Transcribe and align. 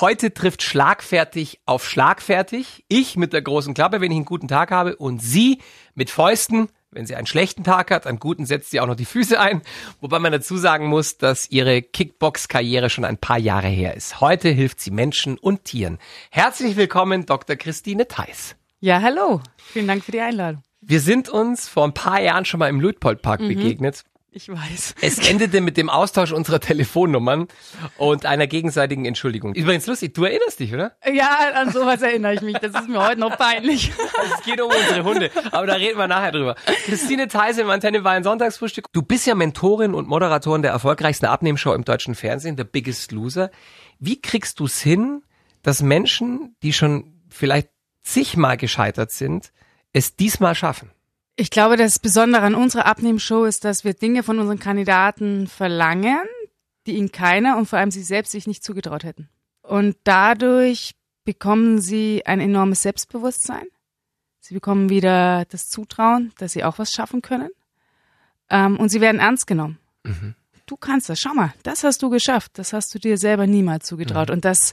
Heute 0.00 0.34
trifft 0.34 0.62
schlagfertig 0.62 1.60
auf 1.64 1.88
schlagfertig. 1.88 2.84
Ich 2.88 3.16
mit 3.16 3.32
der 3.32 3.40
großen 3.40 3.72
Klappe, 3.72 4.02
wenn 4.02 4.10
ich 4.10 4.16
einen 4.16 4.26
guten 4.26 4.46
Tag 4.46 4.70
habe, 4.70 4.96
und 4.96 5.22
sie 5.22 5.62
mit 5.94 6.10
Fäusten, 6.10 6.68
wenn 6.90 7.06
sie 7.06 7.14
einen 7.14 7.26
schlechten 7.26 7.64
Tag 7.64 7.90
hat. 7.90 8.06
An 8.06 8.18
guten 8.18 8.44
setzt 8.44 8.70
sie 8.70 8.80
auch 8.80 8.86
noch 8.86 8.94
die 8.94 9.06
Füße 9.06 9.40
ein. 9.40 9.62
Wobei 10.02 10.18
man 10.18 10.32
dazu 10.32 10.58
sagen 10.58 10.88
muss, 10.88 11.16
dass 11.16 11.50
ihre 11.50 11.80
Kickbox-Karriere 11.80 12.90
schon 12.90 13.06
ein 13.06 13.16
paar 13.16 13.38
Jahre 13.38 13.68
her 13.68 13.94
ist. 13.94 14.20
Heute 14.20 14.50
hilft 14.50 14.80
sie 14.80 14.90
Menschen 14.90 15.38
und 15.38 15.64
Tieren. 15.64 15.96
Herzlich 16.30 16.76
willkommen, 16.76 17.24
Dr. 17.24 17.56
Christine 17.56 18.06
Theis. 18.06 18.54
Ja, 18.80 19.00
hallo. 19.00 19.40
Vielen 19.56 19.86
Dank 19.86 20.04
für 20.04 20.12
die 20.12 20.20
Einladung. 20.20 20.62
Wir 20.82 21.00
sind 21.00 21.30
uns 21.30 21.68
vor 21.68 21.84
ein 21.84 21.94
paar 21.94 22.20
Jahren 22.20 22.44
schon 22.44 22.58
mal 22.58 22.68
im 22.68 22.82
Luitpoldpark 22.82 23.40
mhm. 23.40 23.48
begegnet. 23.48 24.04
Ich 24.36 24.50
weiß. 24.50 24.96
Es 25.00 25.30
endete 25.30 25.62
mit 25.62 25.78
dem 25.78 25.88
Austausch 25.88 26.30
unserer 26.30 26.60
Telefonnummern 26.60 27.48
und 27.96 28.26
einer 28.26 28.46
gegenseitigen 28.46 29.06
Entschuldigung. 29.06 29.54
Übrigens 29.54 29.86
lustig, 29.86 30.12
du 30.12 30.24
erinnerst 30.24 30.60
dich, 30.60 30.74
oder? 30.74 30.94
Ja, 31.10 31.52
an 31.54 31.72
sowas 31.72 32.02
erinnere 32.02 32.34
ich 32.34 32.42
mich. 32.42 32.58
Das 32.58 32.74
ist 32.74 32.86
mir 32.86 33.02
heute 33.02 33.18
noch 33.18 33.38
peinlich. 33.38 33.92
Es 34.36 34.44
geht 34.44 34.60
um 34.60 34.70
unsere 34.70 35.04
Hunde, 35.04 35.30
aber 35.52 35.66
da 35.66 35.74
reden 35.74 35.98
wir 35.98 36.06
nachher 36.06 36.32
drüber. 36.32 36.54
Christine 36.84 37.28
Theise 37.28 37.62
im 37.62 37.70
Antenne 37.70 38.04
war 38.04 38.12
ein 38.12 38.24
Sonntagsfrühstück. 38.24 38.86
Du 38.92 39.00
bist 39.00 39.26
ja 39.26 39.34
Mentorin 39.34 39.94
und 39.94 40.06
Moderatorin 40.06 40.60
der 40.60 40.72
erfolgreichsten 40.72 41.26
Abnehmshow 41.26 41.72
im 41.72 41.86
deutschen 41.86 42.14
Fernsehen, 42.14 42.58
The 42.58 42.64
Biggest 42.64 43.12
Loser. 43.12 43.50
Wie 44.00 44.20
kriegst 44.20 44.60
du 44.60 44.66
es 44.66 44.80
hin, 44.80 45.22
dass 45.62 45.80
Menschen, 45.80 46.56
die 46.62 46.74
schon 46.74 47.22
vielleicht 47.30 47.70
zigmal 48.02 48.58
gescheitert 48.58 49.12
sind, 49.12 49.52
es 49.94 50.14
diesmal 50.16 50.54
schaffen? 50.54 50.90
Ich 51.38 51.50
glaube, 51.50 51.76
das 51.76 51.98
Besondere 51.98 52.42
an 52.42 52.54
unserer 52.54 52.86
Abnehmshow 52.86 53.44
ist, 53.44 53.64
dass 53.64 53.84
wir 53.84 53.92
Dinge 53.92 54.22
von 54.22 54.38
unseren 54.38 54.58
Kandidaten 54.58 55.46
verlangen, 55.46 56.24
die 56.86 56.96
ihnen 56.96 57.12
keiner 57.12 57.58
und 57.58 57.66
vor 57.66 57.78
allem 57.78 57.90
sie 57.90 58.02
selbst 58.02 58.32
sich 58.32 58.46
nicht 58.46 58.64
zugetraut 58.64 59.04
hätten. 59.04 59.28
Und 59.60 59.96
dadurch 60.04 60.94
bekommen 61.24 61.78
sie 61.78 62.24
ein 62.24 62.40
enormes 62.40 62.82
Selbstbewusstsein. 62.82 63.66
Sie 64.40 64.54
bekommen 64.54 64.88
wieder 64.88 65.44
das 65.50 65.68
Zutrauen, 65.68 66.32
dass 66.38 66.52
sie 66.52 66.64
auch 66.64 66.78
was 66.78 66.92
schaffen 66.92 67.20
können. 67.20 67.50
Ähm, 68.48 68.78
und 68.78 68.88
sie 68.88 69.02
werden 69.02 69.20
ernst 69.20 69.46
genommen. 69.46 69.78
Mhm. 70.04 70.36
Du 70.64 70.76
kannst 70.76 71.10
das. 71.10 71.20
Schau 71.20 71.34
mal, 71.34 71.52
das 71.64 71.84
hast 71.84 72.02
du 72.02 72.08
geschafft. 72.08 72.52
Das 72.54 72.72
hast 72.72 72.94
du 72.94 72.98
dir 72.98 73.18
selber 73.18 73.46
niemals 73.46 73.86
zugetraut. 73.86 74.28
Mhm. 74.28 74.34
Und 74.34 74.44
das 74.46 74.72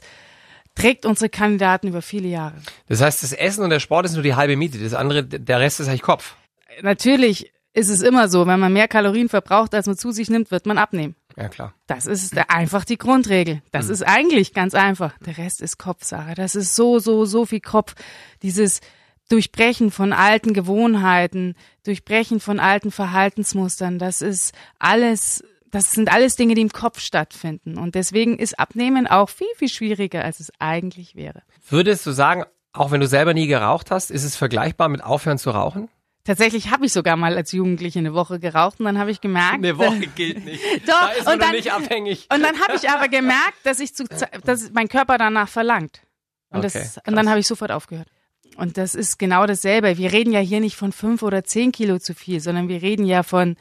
trägt 0.74 1.04
unsere 1.04 1.28
Kandidaten 1.28 1.88
über 1.88 2.00
viele 2.00 2.28
Jahre. 2.28 2.54
Das 2.86 3.02
heißt, 3.02 3.22
das 3.22 3.32
Essen 3.32 3.64
und 3.64 3.70
der 3.70 3.80
Sport 3.80 4.06
ist 4.06 4.14
nur 4.14 4.22
die 4.22 4.34
halbe 4.34 4.56
Miete. 4.56 4.78
Das 4.78 4.94
andere, 4.94 5.24
der 5.24 5.60
Rest 5.60 5.80
ist 5.80 5.88
eigentlich 5.88 6.02
Kopf 6.02 6.36
natürlich 6.82 7.52
ist 7.74 7.88
es 7.88 8.02
immer 8.02 8.28
so, 8.28 8.46
wenn 8.46 8.60
man 8.60 8.72
mehr 8.72 8.88
Kalorien 8.88 9.28
verbraucht, 9.28 9.74
als 9.74 9.86
man 9.86 9.96
zu 9.96 10.12
sich 10.12 10.30
nimmt, 10.30 10.50
wird 10.50 10.64
man 10.64 10.78
abnehmen. 10.78 11.16
Ja, 11.36 11.48
klar. 11.48 11.74
Das 11.88 12.06
ist 12.06 12.38
einfach 12.48 12.84
die 12.84 12.98
Grundregel. 12.98 13.62
Das 13.72 13.86
mhm. 13.86 13.92
ist 13.92 14.02
eigentlich 14.02 14.54
ganz 14.54 14.74
einfach. 14.74 15.18
Der 15.18 15.36
Rest 15.36 15.60
ist 15.60 15.78
Kopfsache. 15.78 16.34
Das 16.34 16.54
ist 16.54 16.76
so, 16.76 17.00
so, 17.00 17.24
so 17.24 17.44
viel 17.44 17.60
Kopf. 17.60 17.94
Dieses 18.42 18.80
Durchbrechen 19.28 19.90
von 19.90 20.12
alten 20.12 20.54
Gewohnheiten, 20.54 21.56
Durchbrechen 21.84 22.38
von 22.38 22.60
alten 22.60 22.92
Verhaltensmustern, 22.92 23.98
das 23.98 24.22
ist 24.22 24.54
alles, 24.78 25.42
das 25.70 25.92
sind 25.92 26.12
alles 26.12 26.36
Dinge, 26.36 26.54
die 26.54 26.60
im 26.60 26.70
Kopf 26.70 27.00
stattfinden. 27.00 27.76
Und 27.78 27.96
deswegen 27.96 28.38
ist 28.38 28.58
Abnehmen 28.58 29.08
auch 29.08 29.30
viel, 29.30 29.48
viel 29.56 29.68
schwieriger, 29.68 30.24
als 30.24 30.38
es 30.38 30.52
eigentlich 30.60 31.16
wäre. 31.16 31.42
Würdest 31.68 32.06
du 32.06 32.12
sagen, 32.12 32.44
auch 32.72 32.92
wenn 32.92 33.00
du 33.00 33.08
selber 33.08 33.34
nie 33.34 33.46
geraucht 33.46 33.90
hast, 33.90 34.10
ist 34.10 34.24
es 34.24 34.36
vergleichbar 34.36 34.88
mit 34.88 35.02
Aufhören 35.02 35.38
zu 35.38 35.50
rauchen? 35.50 35.88
Tatsächlich 36.24 36.70
habe 36.70 36.86
ich 36.86 36.92
sogar 36.92 37.16
mal 37.16 37.36
als 37.36 37.52
Jugendliche 37.52 37.98
eine 37.98 38.14
Woche 38.14 38.38
geraucht 38.40 38.80
und 38.80 38.86
dann 38.86 38.98
habe 38.98 39.10
ich 39.10 39.20
gemerkt, 39.20 39.54
eine 39.54 39.76
Woche 39.76 40.06
gilt 40.14 40.44
nicht. 40.44 40.62
Doch, 40.86 41.00
da 41.00 41.08
ist 41.10 41.24
man 41.26 41.34
und 41.34 41.42
dann, 41.42 41.52
nicht 41.52 41.72
abhängig. 41.72 42.28
Und 42.32 42.42
dann 42.42 42.58
habe 42.60 42.76
ich 42.76 42.88
aber 42.88 43.08
gemerkt, 43.08 43.58
dass 43.64 43.78
ich 43.78 43.94
zu, 43.94 44.04
dass 44.44 44.72
mein 44.72 44.88
Körper 44.88 45.18
danach 45.18 45.48
verlangt. 45.48 46.00
Und, 46.48 46.64
okay, 46.64 46.70
das, 46.72 46.98
und 47.06 47.14
dann 47.14 47.28
habe 47.28 47.40
ich 47.40 47.46
sofort 47.46 47.70
aufgehört. 47.70 48.08
Und 48.56 48.78
das 48.78 48.94
ist 48.94 49.18
genau 49.18 49.46
dasselbe. 49.46 49.98
Wir 49.98 50.12
reden 50.12 50.32
ja 50.32 50.40
hier 50.40 50.60
nicht 50.60 50.76
von 50.76 50.92
fünf 50.92 51.22
oder 51.22 51.44
zehn 51.44 51.72
Kilo 51.72 51.98
zu 51.98 52.14
viel, 52.14 52.40
sondern 52.40 52.68
wir 52.68 52.80
reden 52.80 53.04
ja 53.04 53.22
von 53.22 53.56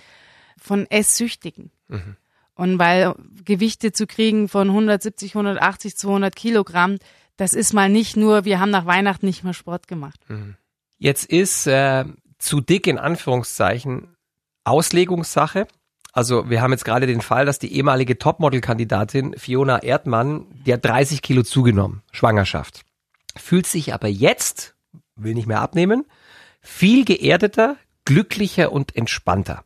von 0.58 0.90
Esssüchtigen. 0.90 1.72
Mhm. 1.90 2.16
Und 2.56 2.80
weil 2.80 3.16
Gewichte 3.44 3.92
zu 3.92 4.08
kriegen 4.08 4.48
von 4.48 4.70
170, 4.70 5.36
180, 5.36 5.98
200 5.98 6.36
Kilogramm, 6.36 6.98
das 7.36 7.54
ist 7.54 7.74
mal 7.74 7.90
nicht 7.90 8.16
nur, 8.16 8.46
wir 8.46 8.60
haben 8.60 8.70
nach 8.70 8.86
Weihnachten 8.86 9.26
nicht 9.26 9.44
mehr 9.44 9.54
Sport 9.54 9.88
gemacht. 9.88 10.20
Mhm. 10.30 10.56
Jetzt 11.00 11.26
ist 11.26 11.68
äh, 11.68 12.06
zu 12.44 12.60
dick 12.60 12.88
in 12.88 12.98
Anführungszeichen 12.98 14.16
Auslegungssache. 14.66 15.68
Also 16.12 16.50
wir 16.50 16.62
haben 16.62 16.72
jetzt 16.72 16.86
gerade 16.86 17.08
den 17.08 17.22
Fall, 17.22 17.46
dass 17.46 17.58
die 17.58 17.74
ehemalige 17.74 18.18
Topmodel-Kandidatin 18.20 19.36
Fiona 19.38 19.82
Erdmann, 19.82 20.46
die 20.66 20.74
hat 20.74 20.86
30 20.86 21.22
Kilo 21.22 21.44
zugenommen, 21.44 22.04
Schwangerschaft. 22.12 22.84
Fühlt 23.36 23.66
sich 23.66 23.94
aber 23.94 24.10
jetzt, 24.10 24.76
will 25.16 25.34
nicht 25.34 25.48
mehr 25.48 25.62
abnehmen, 25.62 26.06
viel 26.62 27.06
geerdeter, 27.06 27.78
glücklicher 28.06 28.72
und 28.72 28.96
entspannter. 28.96 29.64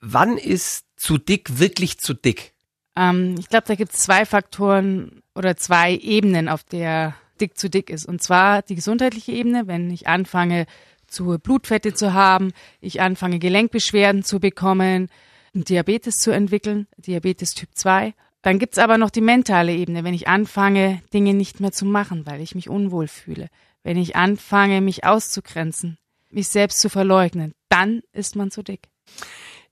Wann 0.00 0.38
ist 0.38 0.86
zu 0.96 1.18
dick 1.18 1.58
wirklich 1.58 1.98
zu 1.98 2.14
dick? 2.14 2.54
Ähm, 2.96 3.36
ich 3.38 3.48
glaube, 3.48 3.66
da 3.68 3.74
gibt 3.74 3.92
es 3.92 4.00
zwei 4.00 4.24
Faktoren 4.24 5.22
oder 5.34 5.56
zwei 5.56 5.94
Ebenen, 5.94 6.48
auf 6.48 6.64
der 6.64 7.14
dick 7.40 7.56
zu 7.56 7.70
dick 7.70 7.90
ist. 7.90 8.06
Und 8.06 8.22
zwar 8.22 8.62
die 8.62 8.74
gesundheitliche 8.74 9.32
Ebene, 9.32 9.66
wenn 9.66 9.90
ich 9.90 10.08
anfange, 10.08 10.66
zu 11.08 11.38
Blutfette 11.38 11.94
zu 11.94 12.12
haben, 12.12 12.52
ich 12.80 13.00
anfange 13.00 13.38
Gelenkbeschwerden 13.38 14.22
zu 14.22 14.40
bekommen, 14.40 15.08
Diabetes 15.54 16.18
zu 16.18 16.30
entwickeln, 16.30 16.86
Diabetes 16.96 17.54
Typ 17.54 17.70
2. 17.74 18.14
Dann 18.42 18.58
gibt's 18.58 18.78
aber 18.78 18.98
noch 18.98 19.10
die 19.10 19.20
mentale 19.20 19.72
Ebene, 19.72 20.04
wenn 20.04 20.14
ich 20.14 20.28
anfange, 20.28 21.02
Dinge 21.12 21.34
nicht 21.34 21.60
mehr 21.60 21.72
zu 21.72 21.84
machen, 21.84 22.26
weil 22.26 22.40
ich 22.40 22.54
mich 22.54 22.68
unwohl 22.68 23.08
fühle. 23.08 23.48
Wenn 23.82 23.96
ich 23.96 24.16
anfange, 24.16 24.80
mich 24.80 25.04
auszugrenzen, 25.04 25.98
mich 26.30 26.48
selbst 26.48 26.80
zu 26.80 26.88
verleugnen, 26.88 27.52
dann 27.68 28.02
ist 28.12 28.36
man 28.36 28.50
zu 28.50 28.62
dick. 28.62 28.88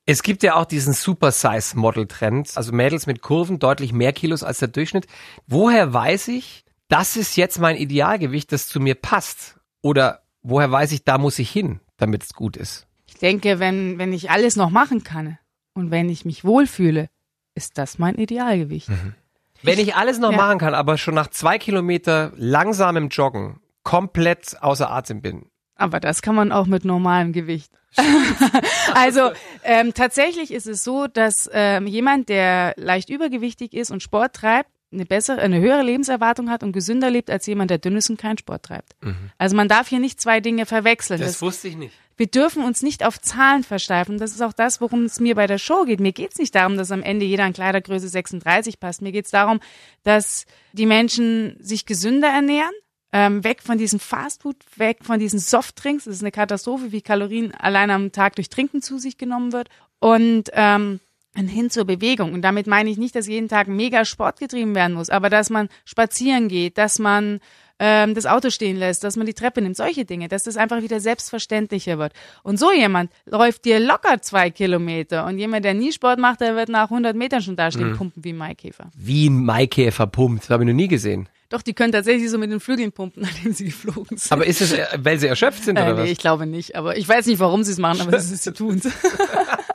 Es 0.05 0.23
gibt 0.23 0.43
ja 0.43 0.55
auch 0.55 0.67
diesen 0.67 0.93
Super-Size-Model-Trend, 0.93 2.57
also 2.57 2.73
Mädels 2.73 3.07
mit 3.07 3.23
Kurven 3.23 3.59
deutlich 3.59 3.93
mehr 3.93 4.13
Kilos 4.13 4.43
als 4.45 4.59
der 4.59 4.69
Durchschnitt. 4.69 5.07
Woher 5.47 5.93
weiß 5.93 6.29
ich, 6.29 6.65
das 6.89 7.17
ist 7.17 7.37
jetzt 7.37 7.59
mein 7.59 7.77
Idealgewicht, 7.77 8.53
das 8.53 8.69
zu 8.69 8.79
mir 8.79 8.95
passt? 8.95 9.57
Oder 9.83 10.26
woher 10.47 10.71
weiß 10.71 10.93
ich, 10.93 11.05
da 11.05 11.19
muss 11.19 11.39
ich 11.39 11.51
hin, 11.51 11.81
damit 11.97 12.23
es 12.23 12.33
gut 12.33 12.57
ist? 12.57 12.87
Ich 13.07 13.15
denke, 13.15 13.59
wenn, 13.59 13.99
wenn 13.99 14.13
ich 14.13 14.31
alles 14.31 14.57
noch 14.57 14.71
machen 14.71 15.05
kann 15.05 15.39
und 15.75 15.91
wenn 15.91 16.09
ich 16.09 16.25
mich 16.25 16.45
wohlfühle, 16.45 17.09
ist 17.55 17.79
das 17.79 17.99
mein 17.99 18.17
Idealgewicht. 18.17 18.89
Mhm. 18.89 19.15
Wenn 19.63 19.79
ich 19.79 19.97
alles 19.97 20.19
noch 20.19 20.33
ja. 20.33 20.37
machen 20.37 20.59
kann, 20.59 20.75
aber 20.75 20.99
schon 20.99 21.15
nach 21.15 21.29
zwei 21.29 21.59
Kilometer 21.59 22.33
langsamem 22.37 23.09
Joggen 23.09 23.61
komplett 23.83 24.57
außer 24.61 24.91
Atem 24.91 25.23
bin. 25.23 25.47
Aber 25.77 26.01
das 26.01 26.23
kann 26.23 26.35
man 26.35 26.53
auch 26.53 26.67
mit 26.67 26.85
normalem 26.85 27.33
Gewicht. 27.33 27.73
also 28.95 29.31
ähm, 29.65 29.95
tatsächlich 29.95 30.53
ist 30.53 30.67
es 30.67 30.85
so, 30.85 31.07
dass 31.07 31.49
ähm, 31.53 31.87
jemand, 31.87 32.29
der 32.29 32.75
leicht 32.77 33.09
übergewichtig 33.09 33.73
ist 33.73 33.91
und 33.91 34.03
Sport 34.03 34.35
treibt, 34.35 34.71
eine 34.97 35.07
bessere, 35.07 35.41
eine 35.41 35.61
höhere 35.61 35.83
Lebenserwartung 35.83 36.51
hat 36.51 36.63
und 36.63 36.73
gesünder 36.73 37.11
lebt 37.11 37.31
als 37.31 37.47
jemand, 37.47 37.71
der 37.71 37.79
dünn 37.79 37.97
ist 37.97 38.11
und 38.11 38.19
keinen 38.19 38.39
Sport 38.39 38.65
treibt. 38.65 38.95
Mhm. 39.03 39.31
Also 39.39 39.55
man 39.55 39.69
darf 39.69 39.89
hier 39.89 40.01
nicht 40.01 40.21
zwei 40.21 40.41
Dinge 40.41 40.67
verwechseln. 40.67 41.21
Das, 41.21 41.33
das, 41.33 41.43
wusste 41.43 41.69
ich 41.69 41.77
nicht. 41.77 41.95
Wir 42.17 42.27
dürfen 42.27 42.65
uns 42.65 42.83
nicht 42.83 43.05
auf 43.05 43.21
Zahlen 43.21 43.63
versteifen. 43.63 44.19
Das 44.19 44.33
ist 44.33 44.41
auch 44.41 44.55
das, 44.55 44.81
worum 44.81 45.05
es 45.05 45.21
mir 45.21 45.35
bei 45.35 45.47
der 45.47 45.59
Show 45.59 45.85
geht. 45.85 46.01
Mir 46.01 46.13
geht 46.13 46.33
es 46.33 46.39
nicht 46.39 46.55
darum, 46.55 46.79
dass 46.79 46.91
am 46.91 47.03
Ende 47.03 47.27
jeder 47.27 47.47
in 47.47 47.53
Kleidergröße 47.53 48.09
36 48.09 48.81
passt. 48.81 49.03
Mir 49.03 49.13
geht 49.13 49.27
es 49.27 49.31
darum, 49.31 49.61
dass 50.03 50.47
die 50.73 50.87
Menschen 50.87 51.57
sich 51.61 51.85
gesünder 51.85 52.29
ernähren, 52.29 52.73
ähm, 53.13 53.45
weg 53.45 53.63
von 53.63 53.77
diesem 53.77 54.01
Fastfood, 54.01 54.57
weg 54.77 54.99
von 55.03 55.19
diesen 55.21 55.39
Softdrinks. 55.39 56.05
Das 56.05 56.15
ist 56.15 56.23
eine 56.23 56.33
Katastrophe, 56.33 56.91
wie 56.91 57.03
Kalorien 57.03 57.55
allein 57.55 57.91
am 57.91 58.13
Tag 58.13 58.37
durch 58.37 58.49
Trinken 58.49 58.81
zu 58.81 58.99
sich 58.99 59.19
genommen 59.19 59.53
wird. 59.53 59.69
Und 59.99 60.45
ähm, 60.55 61.01
hin 61.37 61.71
zur 61.71 61.85
Bewegung. 61.85 62.33
Und 62.33 62.43
damit 62.43 62.67
meine 62.67 62.91
ich 62.91 62.97
nicht, 62.97 63.15
dass 63.15 63.27
jeden 63.27 63.49
Tag 63.49 63.69
mega 63.69 64.05
Sport 64.05 64.41
getrieben 64.41 64.75
werden 64.75 64.95
muss, 64.95 65.11
aber 65.11 65.31
dass 65.31 65.51
man 65.51 65.69
spazieren 65.85 66.49
geht, 66.49 66.79
dass 66.79 66.99
man 66.99 67.41
ähm, 67.79 68.15
das 68.15 68.27
Auto 68.27 68.51
stehen 68.51 68.77
lässt, 68.77 69.05
dass 69.05 69.17
man 69.17 69.27
die 69.27 69.35
Treppe 69.35 69.61
nimmt, 69.61 69.77
solche 69.77 70.05
Dinge, 70.05 70.29
dass 70.29 70.45
das 70.45 70.57
einfach 70.57 70.83
wieder 70.83 71.01
selbstverständlicher 71.01 71.99
wird. 71.99 72.13
Und 72.43 72.59
so 72.59 72.73
jemand 72.73 73.11
läuft 73.27 73.65
dir 73.65 73.81
locker 73.81 74.21
zwei 74.23 74.51
Kilometer 74.51 75.27
und 75.27 75.39
jemand, 75.39 75.65
der 75.65 75.75
nie 75.75 75.93
Sport 75.93 76.19
macht, 76.19 76.41
der 76.41 76.57
wird 76.57 76.69
nach 76.69 76.91
100 76.91 77.15
Metern 77.15 77.43
schon 77.43 77.57
dastehen, 77.57 77.91
mhm. 77.91 77.97
pumpen 77.97 78.25
wie 78.25 78.33
ein 78.33 78.39
Maikäfer. 78.39 78.91
Wie 78.97 79.29
ein 79.29 79.45
Maikäfer 79.45 80.07
pumpt, 80.07 80.45
das 80.45 80.51
habe 80.51 80.65
ich 80.65 80.69
noch 80.69 80.75
nie 80.75 80.89
gesehen. 80.89 81.29
Doch, 81.49 81.63
die 81.63 81.75
können 81.75 81.93
tatsächlich 81.93 82.29
so 82.29 82.39
mit 82.39 82.51
den 82.51 82.59
Flügeln 82.59 82.91
pumpen, 82.93 83.23
nachdem 83.27 83.53
sie 83.53 83.67
geflogen 83.67 84.17
sind. 84.17 84.33
Aber 84.33 84.47
ist 84.47 84.61
es, 84.61 84.73
äh, 84.73 84.87
weil 84.99 85.19
sie 85.19 85.29
erschöpft 85.29 85.65
sind, 85.65 85.79
oder 85.79 85.89
äh, 85.89 85.93
nee, 85.95 86.01
was? 86.01 86.11
ich 86.11 86.19
glaube 86.19 86.47
nicht. 86.47 86.75
Aber 86.75 86.97
ich 86.97 87.09
weiß 87.09 87.27
nicht, 87.27 87.39
warum 87.39 87.63
sie 87.63 87.73
es 87.73 87.79
machen, 87.79 88.01
aber 88.01 88.19
sie 88.19 88.53
tun 88.55 88.81
es. 88.85 88.93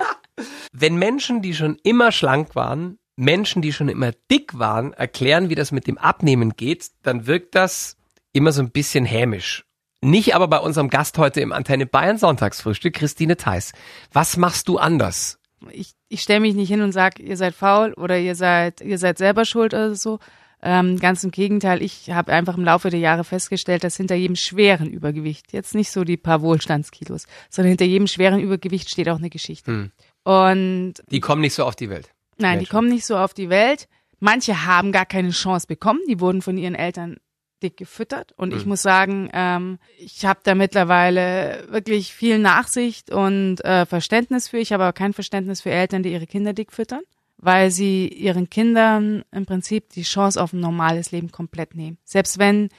Wenn 0.72 0.96
Menschen, 0.96 1.42
die 1.42 1.54
schon 1.54 1.78
immer 1.84 2.12
schlank 2.12 2.56
waren, 2.56 2.98
Menschen, 3.16 3.62
die 3.62 3.74
schon 3.74 3.90
immer 3.90 4.12
dick 4.32 4.58
waren, 4.58 4.94
erklären, 4.94 5.50
wie 5.50 5.56
das 5.56 5.72
mit 5.72 5.88
dem 5.88 5.98
Abnehmen 5.98 6.54
geht, 6.56 6.92
dann 7.04 7.28
wirkt 7.28 7.56
das 7.56 7.98
immer 8.34 8.52
so 8.52 8.62
ein 8.62 8.72
bisschen 8.72 9.06
hämisch. 9.06 9.66
Nicht 10.04 10.34
aber 10.34 10.48
bei 10.48 10.58
unserem 10.58 10.90
Gast 10.90 11.18
heute 11.18 11.42
im 11.42 11.52
Antenne 11.52 11.86
Bayern 11.86 12.18
Sonntagsfrühstück, 12.18 12.96
Christine 12.96 13.38
Theis. 13.38 13.74
Was 14.12 14.38
machst 14.38 14.68
du 14.68 14.78
anders? 14.78 15.38
Ich, 15.70 15.92
ich 16.10 16.22
stelle 16.22 16.40
mich 16.40 16.56
nicht 16.56 16.70
hin 16.70 16.82
und 16.82 16.92
sage, 16.92 17.22
ihr 17.22 17.38
seid 17.38 17.54
faul 17.54 17.94
oder 17.94 18.18
ihr 18.18 18.34
seid, 18.34 18.82
ihr 18.82 18.98
seid 18.98 19.20
selber 19.20 19.46
schuld 19.46 19.76
oder 19.76 19.94
so. 19.94 20.20
Ähm, 20.64 20.98
ganz 20.98 21.24
im 21.24 21.32
Gegenteil, 21.32 21.82
ich 21.82 22.12
habe 22.12 22.32
einfach 22.32 22.56
im 22.56 22.64
Laufe 22.64 22.90
der 22.90 23.00
Jahre 23.00 23.24
festgestellt, 23.24 23.84
dass 23.84 23.98
hinter 23.98 24.16
jedem 24.16 24.36
schweren 24.36 24.90
Übergewicht, 24.90 25.54
jetzt 25.54 25.74
nicht 25.74 25.92
so 25.92 26.04
die 26.04 26.18
paar 26.18 26.42
Wohlstandskilos, 26.42 27.26
sondern 27.50 27.70
hinter 27.70 27.86
jedem 27.86 28.08
schweren 28.08 28.40
Übergewicht 28.40 28.90
steht 28.90 29.10
auch 29.10 29.18
eine 29.18 29.32
Geschichte. 29.32 29.72
Hm. 29.72 29.92
Und 30.24 30.94
Die 31.10 31.20
kommen 31.20 31.42
nicht 31.42 31.54
so 31.56 31.66
auf 31.66 31.76
die 31.76 31.90
Welt. 31.90 32.10
nein, 32.38 32.54
die 32.54 32.58
Menschen. 32.64 32.72
kommen 32.72 32.90
nicht 32.90 33.06
so 33.06 33.18
auf 33.18 33.34
die 33.34 33.50
Welt. 33.50 33.88
Manche 34.20 34.66
haben 34.66 34.92
gar 34.92 35.06
keine 35.06 35.32
Chance 35.32 35.66
bekommen, 35.68 36.00
die 36.08 36.20
wurden 36.20 36.42
von 36.42 36.58
ihren 36.58 36.76
Eltern 36.76 37.18
dick 37.64 37.78
gefüttert. 37.78 38.32
Und 38.38 38.54
ich 38.54 38.64
Mhm. 38.64 38.70
muss 38.70 38.82
sagen, 38.82 39.30
ähm, 39.34 39.78
ich 39.98 40.26
habe 40.26 40.40
da 40.44 40.56
mittlerweile 40.56 41.66
wirklich 41.70 42.14
viel 42.14 42.40
Nachsicht 42.40 43.12
und 43.12 43.64
äh, 43.64 43.86
Verständnis 43.86 44.48
für. 44.48 44.58
Ich 44.58 44.74
habe 44.74 44.84
aber 44.84 44.94
kein 44.94 45.14
Verständnis 45.14 45.62
für 45.62 45.72
Eltern, 45.72 46.02
die 46.04 46.12
ihre 46.12 46.26
Kinder 46.28 46.54
dick 46.54 46.72
füttern, 46.72 47.02
weil 47.38 47.70
sie 47.72 48.08
ihren 48.08 48.50
Kindern 48.50 49.24
im 49.32 49.46
Prinzip 49.46 49.90
die 49.90 50.02
Chance 50.04 50.42
auf 50.42 50.54
ein 50.54 50.60
normales 50.60 51.12
Leben 51.12 51.32
komplett 51.32 51.76
nehmen. 51.76 51.98
Selbst 52.04 52.38
wenn 52.40 52.70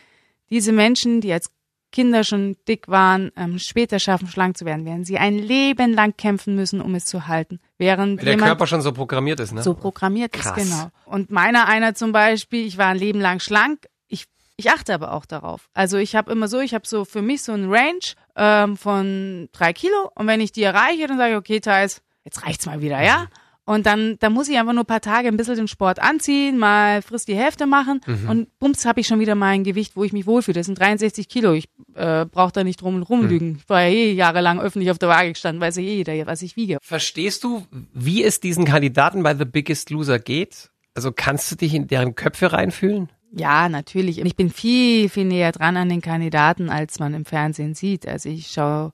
diese 0.51 0.73
Menschen, 0.73 1.21
die 1.21 1.33
als 1.33 1.51
Kinder 1.93 2.25
schon 2.25 2.57
dick 2.67 2.89
waren, 2.89 3.31
ähm, 3.37 3.59
später 3.59 3.99
schaffen, 3.99 4.27
schlank 4.27 4.57
zu 4.57 4.65
werden, 4.65 4.85
werden 4.85 5.05
sie 5.05 5.19
ein 5.19 5.39
Leben 5.39 5.93
lang 5.93 6.17
kämpfen 6.17 6.57
müssen, 6.57 6.81
um 6.81 6.95
es 6.95 7.05
zu 7.05 7.29
halten. 7.29 7.61
Während 7.79 8.19
Weil 8.19 8.37
der 8.37 8.37
Körper 8.39 8.67
schon 8.67 8.83
so 8.83 8.93
programmiert 8.93 9.39
ist, 9.39 9.53
ne? 9.53 9.63
so 9.63 9.75
programmiert 9.75 10.33
Krass. 10.33 10.57
ist, 10.57 10.71
genau. 10.71 10.91
Und 11.05 11.31
meiner 11.31 11.69
einer 11.69 11.95
zum 11.95 12.13
Beispiel, 12.13 12.67
ich 12.67 12.79
war 12.79 12.89
ein 12.89 12.99
Leben 12.99 13.21
lang 13.21 13.39
schlank, 13.39 13.87
ich, 14.09 14.25
ich 14.57 14.71
achte 14.71 14.95
aber 14.95 15.13
auch 15.13 15.27
darauf. 15.27 15.69
Also 15.75 15.99
ich 15.99 16.17
habe 16.17 16.33
immer 16.33 16.49
so, 16.49 16.59
ich 16.59 16.75
habe 16.75 16.87
so 16.87 17.05
für 17.05 17.23
mich 17.23 17.43
so 17.43 17.53
ein 17.53 17.71
Range 17.71 18.01
ähm, 18.37 18.77
von 18.77 19.49
drei 19.53 19.73
Kilo 19.73 20.11
und 20.15 20.27
wenn 20.27 20.41
ich 20.41 20.53
die 20.53 20.63
erreiche, 20.63 21.07
dann 21.07 21.19
sage 21.19 21.33
ich, 21.33 21.39
okay, 21.39 21.61
Thais, 21.61 22.03
jetzt 22.25 22.45
reicht's 22.45 22.67
mal 22.67 22.81
wieder, 22.81 23.03
ja? 23.03 23.29
Und 23.73 23.87
dann, 23.87 24.17
dann 24.21 24.33
muss 24.33 24.49
ich 24.49 24.59
einfach 24.59 24.73
nur 24.73 24.83
ein 24.83 24.87
paar 24.87 25.01
Tage 25.01 25.29
ein 25.29 25.37
bisschen 25.37 25.57
den 25.57 25.69
Sport 25.69 25.99
anziehen, 25.99 26.59
mal 26.59 27.01
frisst 27.01 27.29
die 27.29 27.35
Hälfte 27.35 27.67
machen 27.67 28.01
und 28.29 28.59
bums 28.59 28.85
habe 28.85 29.01
ich 29.01 29.07
schon 29.07 29.19
wieder 29.19 29.35
mein 29.35 29.65
Gewicht, 29.65 29.97
wo 29.97 30.05
ich 30.05 30.13
mich 30.13 30.27
wohlfühle. 30.27 30.61
Das 30.61 30.67
sind 30.67 30.79
63 30.79 31.29
Kilo. 31.29 31.53
Ich 31.53 31.69
äh, 31.95 32.27
brauche 32.27 32.53
da 32.53 32.65
nicht 32.65 32.83
drum 32.83 32.97
und 32.97 33.03
rumlügen. 33.03 33.57
Ich 33.63 33.69
war 33.69 33.83
ja 33.83 33.89
eh 33.89 34.13
jahrelang 34.13 34.61
öffentlich 34.61 34.91
auf 34.91 34.99
der 34.99 35.09
Waage 35.09 35.33
gestanden, 35.33 35.61
weiß 35.61 35.77
ja 35.77 35.83
eh 35.83 35.97
jeder, 35.97 36.27
was 36.27 36.43
ich 36.43 36.57
wiege. 36.57 36.79
Verstehst 36.83 37.45
du, 37.45 37.67
wie 37.95 38.23
es 38.23 38.41
diesen 38.41 38.65
Kandidaten 38.65 39.23
bei 39.23 39.35
The 39.35 39.45
Biggest 39.45 39.91
Loser 39.91 40.19
geht? 40.19 40.71
Also 40.95 41.11
kannst 41.11 41.51
du 41.51 41.57
dich 41.57 41.75
in 41.75 41.87
deren 41.87 42.15
Köpfe 42.15 42.53
reinfühlen? 42.53 43.09
Ja, 43.35 43.71
natürlich. 43.71 44.21
Und 44.21 44.27
ich 44.27 44.37
bin 44.37 44.51
viel, 44.51 45.09
viel 45.09 45.25
näher 45.25 45.53
dran 45.53 45.79
an 45.79 45.89
den 45.89 46.03
Kandidaten, 46.03 46.69
als 46.69 46.99
man 46.99 47.15
im 47.15 47.25
Fernsehen 47.25 47.75
sieht. 47.75 48.07
Also 48.07 48.29
ich 48.29 48.49
schaue 48.49 48.93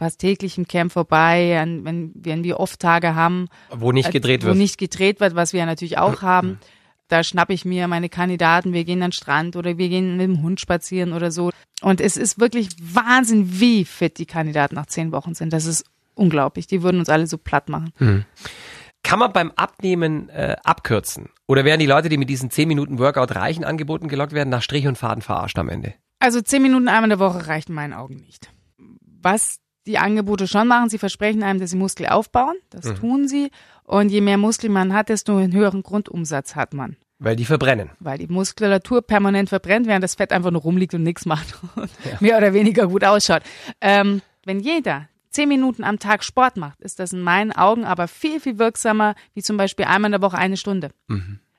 fast 0.00 0.18
täglich 0.18 0.56
im 0.56 0.66
Camp 0.66 0.92
vorbei, 0.92 1.60
an, 1.60 1.84
wenn, 1.84 2.10
wenn 2.14 2.42
wir 2.42 2.58
oft 2.58 2.80
Tage 2.80 3.14
haben, 3.14 3.48
Wo 3.70 3.92
nicht 3.92 4.10
gedreht 4.10 4.42
wo 4.42 4.46
wird. 4.46 4.56
nicht 4.56 4.78
gedreht 4.78 5.20
wird, 5.20 5.34
was 5.34 5.52
wir 5.52 5.60
ja 5.60 5.66
natürlich 5.66 5.98
auch 5.98 6.22
haben. 6.22 6.58
Da 7.08 7.22
schnappe 7.22 7.52
ich 7.52 7.66
mir 7.66 7.86
meine 7.86 8.08
Kandidaten, 8.08 8.72
wir 8.72 8.84
gehen 8.84 9.02
an 9.02 9.10
den 9.10 9.12
Strand 9.12 9.56
oder 9.56 9.76
wir 9.76 9.90
gehen 9.90 10.16
mit 10.16 10.26
dem 10.26 10.42
Hund 10.42 10.58
spazieren 10.58 11.12
oder 11.12 11.30
so. 11.30 11.50
Und 11.82 12.00
es 12.00 12.16
ist 12.16 12.40
wirklich 12.40 12.70
Wahnsinn, 12.80 13.60
wie 13.60 13.84
fit 13.84 14.16
die 14.16 14.24
Kandidaten 14.24 14.74
nach 14.74 14.86
zehn 14.86 15.12
Wochen 15.12 15.34
sind. 15.34 15.52
Das 15.52 15.66
ist 15.66 15.84
unglaublich. 16.14 16.66
Die 16.66 16.82
würden 16.82 16.98
uns 16.98 17.10
alle 17.10 17.26
so 17.26 17.36
platt 17.36 17.68
machen. 17.68 18.24
Kann 19.02 19.18
man 19.18 19.34
beim 19.34 19.50
Abnehmen 19.54 20.30
äh, 20.30 20.56
abkürzen? 20.64 21.28
Oder 21.46 21.66
werden 21.66 21.80
die 21.80 21.86
Leute, 21.86 22.08
die 22.08 22.16
mit 22.16 22.30
diesen 22.30 22.50
10 22.50 22.68
Minuten 22.68 22.98
Workout 22.98 23.34
reichen 23.34 23.64
Angeboten 23.64 24.08
gelockt 24.08 24.32
werden, 24.32 24.48
nach 24.48 24.62
Strich 24.62 24.86
und 24.86 24.96
Faden 24.96 25.20
verarscht 25.20 25.58
am 25.58 25.68
Ende? 25.68 25.92
Also 26.20 26.40
zehn 26.40 26.62
Minuten 26.62 26.88
einmal 26.88 27.04
in 27.04 27.10
der 27.10 27.18
Woche 27.18 27.48
reicht 27.48 27.68
in 27.68 27.74
meinen 27.74 27.92
Augen 27.92 28.16
nicht. 28.16 28.50
Was 29.22 29.58
die 29.86 29.98
Angebote 29.98 30.46
schon 30.46 30.68
machen, 30.68 30.88
sie 30.90 30.98
versprechen 30.98 31.42
einem, 31.42 31.58
dass 31.60 31.70
sie 31.70 31.76
Muskel 31.76 32.06
aufbauen. 32.06 32.56
Das 32.70 32.84
Mhm. 32.86 32.94
tun 32.96 33.28
sie. 33.28 33.50
Und 33.84 34.10
je 34.10 34.20
mehr 34.20 34.36
Muskel 34.38 34.70
man 34.70 34.92
hat, 34.92 35.08
desto 35.08 35.36
einen 35.36 35.52
höheren 35.52 35.82
Grundumsatz 35.82 36.54
hat 36.54 36.74
man. 36.74 36.96
Weil 37.18 37.36
die 37.36 37.44
verbrennen. 37.44 37.90
Weil 37.98 38.18
die 38.18 38.28
Muskulatur 38.28 39.02
permanent 39.02 39.48
verbrennt, 39.48 39.86
während 39.86 40.02
das 40.04 40.14
Fett 40.14 40.32
einfach 40.32 40.50
nur 40.50 40.62
rumliegt 40.62 40.94
und 40.94 41.02
nichts 41.02 41.26
macht 41.26 41.58
und 41.76 41.90
mehr 42.20 42.38
oder 42.38 42.54
weniger 42.54 42.86
gut 42.86 43.04
ausschaut. 43.04 43.42
Ähm, 43.80 44.22
wenn 44.44 44.60
jeder 44.60 45.08
zehn 45.30 45.48
Minuten 45.48 45.84
am 45.84 45.98
Tag 45.98 46.24
Sport 46.24 46.56
macht, 46.56 46.80
ist 46.80 46.98
das 46.98 47.12
in 47.12 47.20
meinen 47.20 47.52
Augen 47.52 47.84
aber 47.84 48.08
viel, 48.08 48.40
viel 48.40 48.58
wirksamer, 48.58 49.14
wie 49.34 49.42
zum 49.42 49.56
Beispiel 49.56 49.84
einmal 49.86 50.08
in 50.08 50.12
der 50.20 50.22
Woche 50.22 50.38
eine 50.38 50.56
Stunde. 50.56 50.90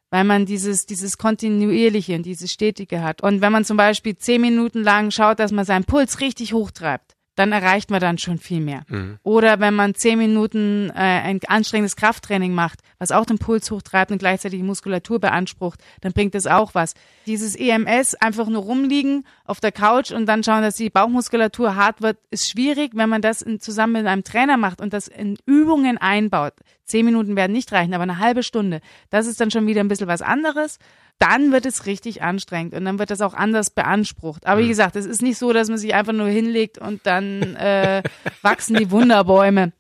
Weil 0.09 0.23
man 0.25 0.45
dieses, 0.45 0.85
dieses 0.88 1.18
kontinuierliche 1.18 2.15
und 2.15 2.25
dieses 2.25 2.51
stetige 2.51 3.01
hat. 3.01 3.21
Und 3.21 3.41
wenn 3.41 3.51
man 3.51 3.63
zum 3.63 3.77
Beispiel 3.77 4.18
zehn 4.18 4.41
Minuten 4.41 4.83
lang 4.83 5.12
schaut, 5.12 5.39
dass 5.39 5.51
man 5.51 5.63
seinen 5.65 5.85
Puls 5.85 6.19
richtig 6.21 6.53
hochtreibt, 6.53 7.15
dann 7.36 7.51
erreicht 7.51 7.89
man 7.89 8.01
dann 8.01 8.18
schon 8.18 8.38
viel 8.38 8.60
mehr. 8.60 8.83
Oder 9.24 9.60
wenn 9.60 9.74
man 9.74 9.95
zehn 9.95 10.18
Minuten 10.18 10.89
äh, 10.89 11.00
ein 11.00 11.39
anstrengendes 11.48 11.95
Krafttraining 11.95 12.54
macht, 12.54 12.80
was 13.00 13.12
auch 13.12 13.25
den 13.25 13.39
Puls 13.39 13.72
hochtreibt 13.72 14.12
und 14.12 14.18
gleichzeitig 14.18 14.60
die 14.60 14.66
Muskulatur 14.66 15.19
beansprucht, 15.19 15.80
dann 16.01 16.12
bringt 16.12 16.36
das 16.36 16.45
auch 16.45 16.75
was. 16.75 16.94
Dieses 17.25 17.56
EMS, 17.56 18.16
einfach 18.16 18.48
nur 18.48 18.63
rumliegen 18.63 19.25
auf 19.45 19.60
der 19.60 19.72
Couch 19.72 20.12
und 20.12 20.25
dann 20.25 20.44
schauen, 20.44 20.62
dass 20.62 20.75
die 20.75 20.89
Bauchmuskulatur 20.89 21.75
hart 21.75 22.01
wird, 22.01 22.18
ist 22.31 22.50
schwierig, 22.50 22.92
wenn 22.95 23.10
man 23.10 23.22
das 23.22 23.42
in, 23.42 23.60
zusammen 23.60 23.94
mit 23.94 24.07
einem 24.07 24.24
Trainer 24.24 24.57
macht 24.57 24.81
und 24.81 24.94
das 24.94 25.07
in 25.07 25.38
Übungen 25.45 25.98
einbaut. 25.98 26.54
Zehn 26.83 27.06
Minuten 27.06 27.38
werden 27.38 27.54
nicht 27.54 27.72
reichen, 27.72 27.94
aber 27.94 28.04
eine 28.04 28.18
halbe 28.18 28.44
Stunde, 28.44 28.81
das 29.10 29.25
ist 29.25 29.39
dann 29.39 29.51
schon 29.51 29.68
wieder 29.68 29.80
ein 29.80 29.88
bisschen 29.88 30.07
was 30.07 30.22
anderes. 30.22 30.78
Dann 31.21 31.51
wird 31.51 31.68
es 31.68 31.85
richtig 31.85 32.23
anstrengend 32.23 32.73
und 32.73 32.83
dann 32.83 32.97
wird 32.97 33.12
das 33.12 33.21
auch 33.21 33.35
anders 33.35 33.69
beansprucht. 33.69 34.47
Aber 34.47 34.59
wie 34.62 34.68
gesagt, 34.68 34.95
es 34.95 35.06
ist 35.06 35.21
nicht 35.21 35.38
so, 35.38 35.53
dass 35.53 35.69
man 35.69 35.77
sich 35.77 35.94
einfach 35.94 36.13
nur 36.13 36.27
hinlegt 36.27 36.79
und 36.79 37.06
dann 37.06 37.56
äh, 37.57 38.01
wachsen 38.41 38.75
die 38.75 38.89
Wunderbäume. 38.89 39.71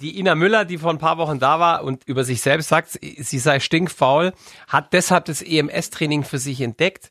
Die 0.00 0.20
Ina 0.20 0.36
Müller, 0.36 0.64
die 0.64 0.78
vor 0.78 0.90
ein 0.90 0.98
paar 0.98 1.18
Wochen 1.18 1.40
da 1.40 1.58
war 1.58 1.82
und 1.82 2.04
über 2.06 2.22
sich 2.22 2.42
selbst 2.42 2.68
sagt, 2.68 2.90
sie 3.02 3.38
sei 3.40 3.58
stinkfaul, 3.58 4.34
hat 4.68 4.92
deshalb 4.92 5.24
das 5.24 5.42
EMS-Training 5.42 6.22
für 6.22 6.38
sich 6.38 6.60
entdeckt 6.60 7.10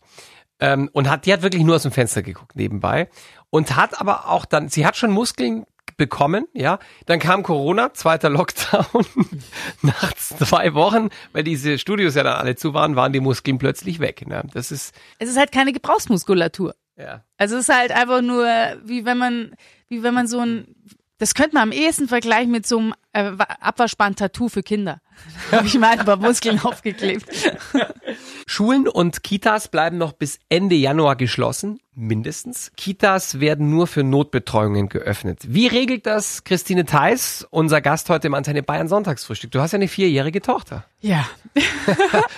ähm, 0.61 0.89
und 0.93 1.09
hat, 1.09 1.25
die 1.25 1.33
hat 1.33 1.41
wirklich 1.41 1.63
nur 1.63 1.75
aus 1.75 1.83
dem 1.83 1.91
Fenster 1.91 2.21
geguckt 2.21 2.55
nebenbei 2.55 3.09
und 3.49 3.75
hat 3.75 3.99
aber 3.99 4.29
auch 4.29 4.45
dann, 4.45 4.69
sie 4.69 4.85
hat 4.85 4.95
schon 4.95 5.11
Muskeln 5.11 5.65
bekommen, 5.97 6.45
ja. 6.53 6.79
Dann 7.05 7.19
kam 7.19 7.43
Corona, 7.43 7.93
zweiter 7.93 8.29
Lockdown. 8.29 9.05
Nach 9.81 10.13
zwei 10.13 10.73
Wochen, 10.73 11.09
weil 11.31 11.43
diese 11.43 11.77
Studios 11.77 12.15
ja 12.15 12.23
dann 12.23 12.35
alle 12.35 12.55
zu 12.55 12.73
waren, 12.73 12.95
waren 12.95 13.13
die 13.13 13.19
Muskeln 13.19 13.57
plötzlich 13.57 13.99
weg. 13.99 14.27
Ne? 14.27 14.43
Das 14.53 14.71
ist, 14.71 14.93
Es 15.19 15.29
ist 15.29 15.37
halt 15.37 15.51
keine 15.51 15.73
Gebrauchsmuskulatur. 15.73 16.75
ja. 16.97 17.23
Also 17.37 17.57
es 17.57 17.67
ist 17.67 17.75
halt 17.75 17.91
einfach 17.91 18.21
nur, 18.21 18.45
wie 18.83 19.05
wenn 19.05 19.17
man, 19.17 19.55
wie 19.89 20.03
wenn 20.03 20.13
man 20.13 20.27
so 20.27 20.39
ein, 20.39 20.75
das 21.23 21.35
könnte 21.35 21.53
man 21.53 21.63
am 21.63 21.71
ehesten 21.71 22.09
vergleichen 22.09 22.51
mit 22.51 22.67
so 22.67 22.79
einem 22.79 22.93
äh, 23.13 23.31
Abwaschband-Tattoo 23.61 24.49
für 24.49 24.61
Kinder. 24.61 24.99
Da 25.51 25.57
habe 25.57 25.67
ich 25.67 25.79
mal 25.79 25.97
ein 25.97 26.03
paar 26.03 26.17
Muskeln 26.17 26.59
aufgeklebt. 26.63 27.25
Schulen 28.45 28.89
und 28.89 29.23
Kitas 29.23 29.69
bleiben 29.69 29.97
noch 29.97 30.11
bis 30.11 30.39
Ende 30.49 30.75
Januar 30.75 31.15
geschlossen, 31.15 31.79
mindestens. 31.95 32.73
Kitas 32.75 33.39
werden 33.39 33.69
nur 33.69 33.87
für 33.87 34.03
Notbetreuungen 34.03 34.89
geöffnet. 34.89 35.39
Wie 35.47 35.67
regelt 35.67 36.07
das 36.07 36.43
Christine 36.43 36.83
Theis, 36.83 37.47
unser 37.51 37.79
Gast 37.79 38.09
heute 38.09 38.27
im 38.27 38.33
Antenne 38.33 38.61
Bayern 38.61 38.89
Sonntagsfrühstück? 38.89 39.51
Du 39.51 39.61
hast 39.61 39.71
ja 39.71 39.77
eine 39.77 39.87
vierjährige 39.87 40.41
Tochter. 40.41 40.83
Ja. 40.99 41.25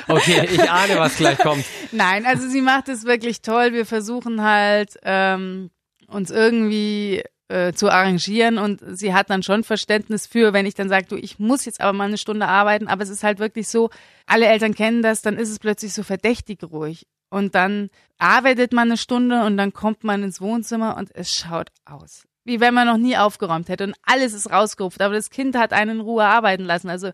Okay, 0.08 0.48
ich 0.52 0.70
ahne, 0.70 0.98
was 0.98 1.18
gleich 1.18 1.40
kommt. 1.40 1.66
Nein, 1.92 2.26
also 2.26 2.48
sie 2.48 2.62
macht 2.62 2.90
es 2.90 3.06
wirklich 3.06 3.42
toll. 3.42 3.74
Wir 3.74 3.86
versuchen 3.86 4.44
halt, 4.44 4.98
ähm, 5.04 5.72
uns 6.08 6.30
irgendwie 6.30 7.24
äh, 7.48 7.74
zu 7.74 7.90
arrangieren 7.90 8.58
und 8.58 8.82
sie 8.98 9.14
hat 9.14 9.30
dann 9.30 9.44
schon 9.44 9.64
Verständnis 9.64 10.26
für, 10.28 10.54
wenn 10.54 10.66
ich 10.66 10.74
dann 10.74 10.90
sage, 10.90 11.06
du, 11.08 11.16
ich 11.16 11.40
muss 11.40 11.66
jetzt 11.66 11.82
aber 11.82 11.94
mal 11.94 12.06
eine 12.06 12.18
Stunde 12.18 12.48
arbeiten, 12.48 12.88
aber 12.88 13.04
es 13.04 13.10
ist 13.10 13.24
halt 13.24 13.40
wirklich 13.40 13.68
so, 13.68 13.90
alle 14.26 14.48
Eltern 14.48 14.74
kennen 14.74 15.02
das, 15.02 15.22
dann 15.22 15.38
ist 15.38 15.50
es 15.50 15.60
plötzlich 15.60 15.94
so 15.94 16.04
verdächtig 16.04 16.64
ruhig. 16.64 17.06
Und 17.30 17.56
dann 17.56 17.90
arbeitet 18.18 18.72
man 18.74 18.88
eine 18.88 18.98
Stunde 18.98 19.44
und 19.44 19.58
dann 19.58 19.74
kommt 19.74 20.04
man 20.04 20.24
ins 20.24 20.42
Wohnzimmer 20.42 20.98
und 20.98 21.14
es 21.14 21.36
schaut 21.36 21.70
aus. 21.86 22.24
Wie 22.46 22.60
wenn 22.60 22.74
man 22.74 22.88
noch 22.88 22.98
nie 22.98 23.18
aufgeräumt 23.18 23.70
hätte 23.70 23.86
und 23.86 23.96
alles 24.04 24.34
ist 24.34 24.52
rausgerupft, 24.52 25.02
aber 25.02 25.16
das 25.16 25.30
Kind 25.30 25.56
hat 25.56 25.74
einen 25.74 26.00
in 26.00 26.02
Ruhe 26.02 26.24
arbeiten 26.24 26.64
lassen. 26.64 26.90
Also 26.90 27.12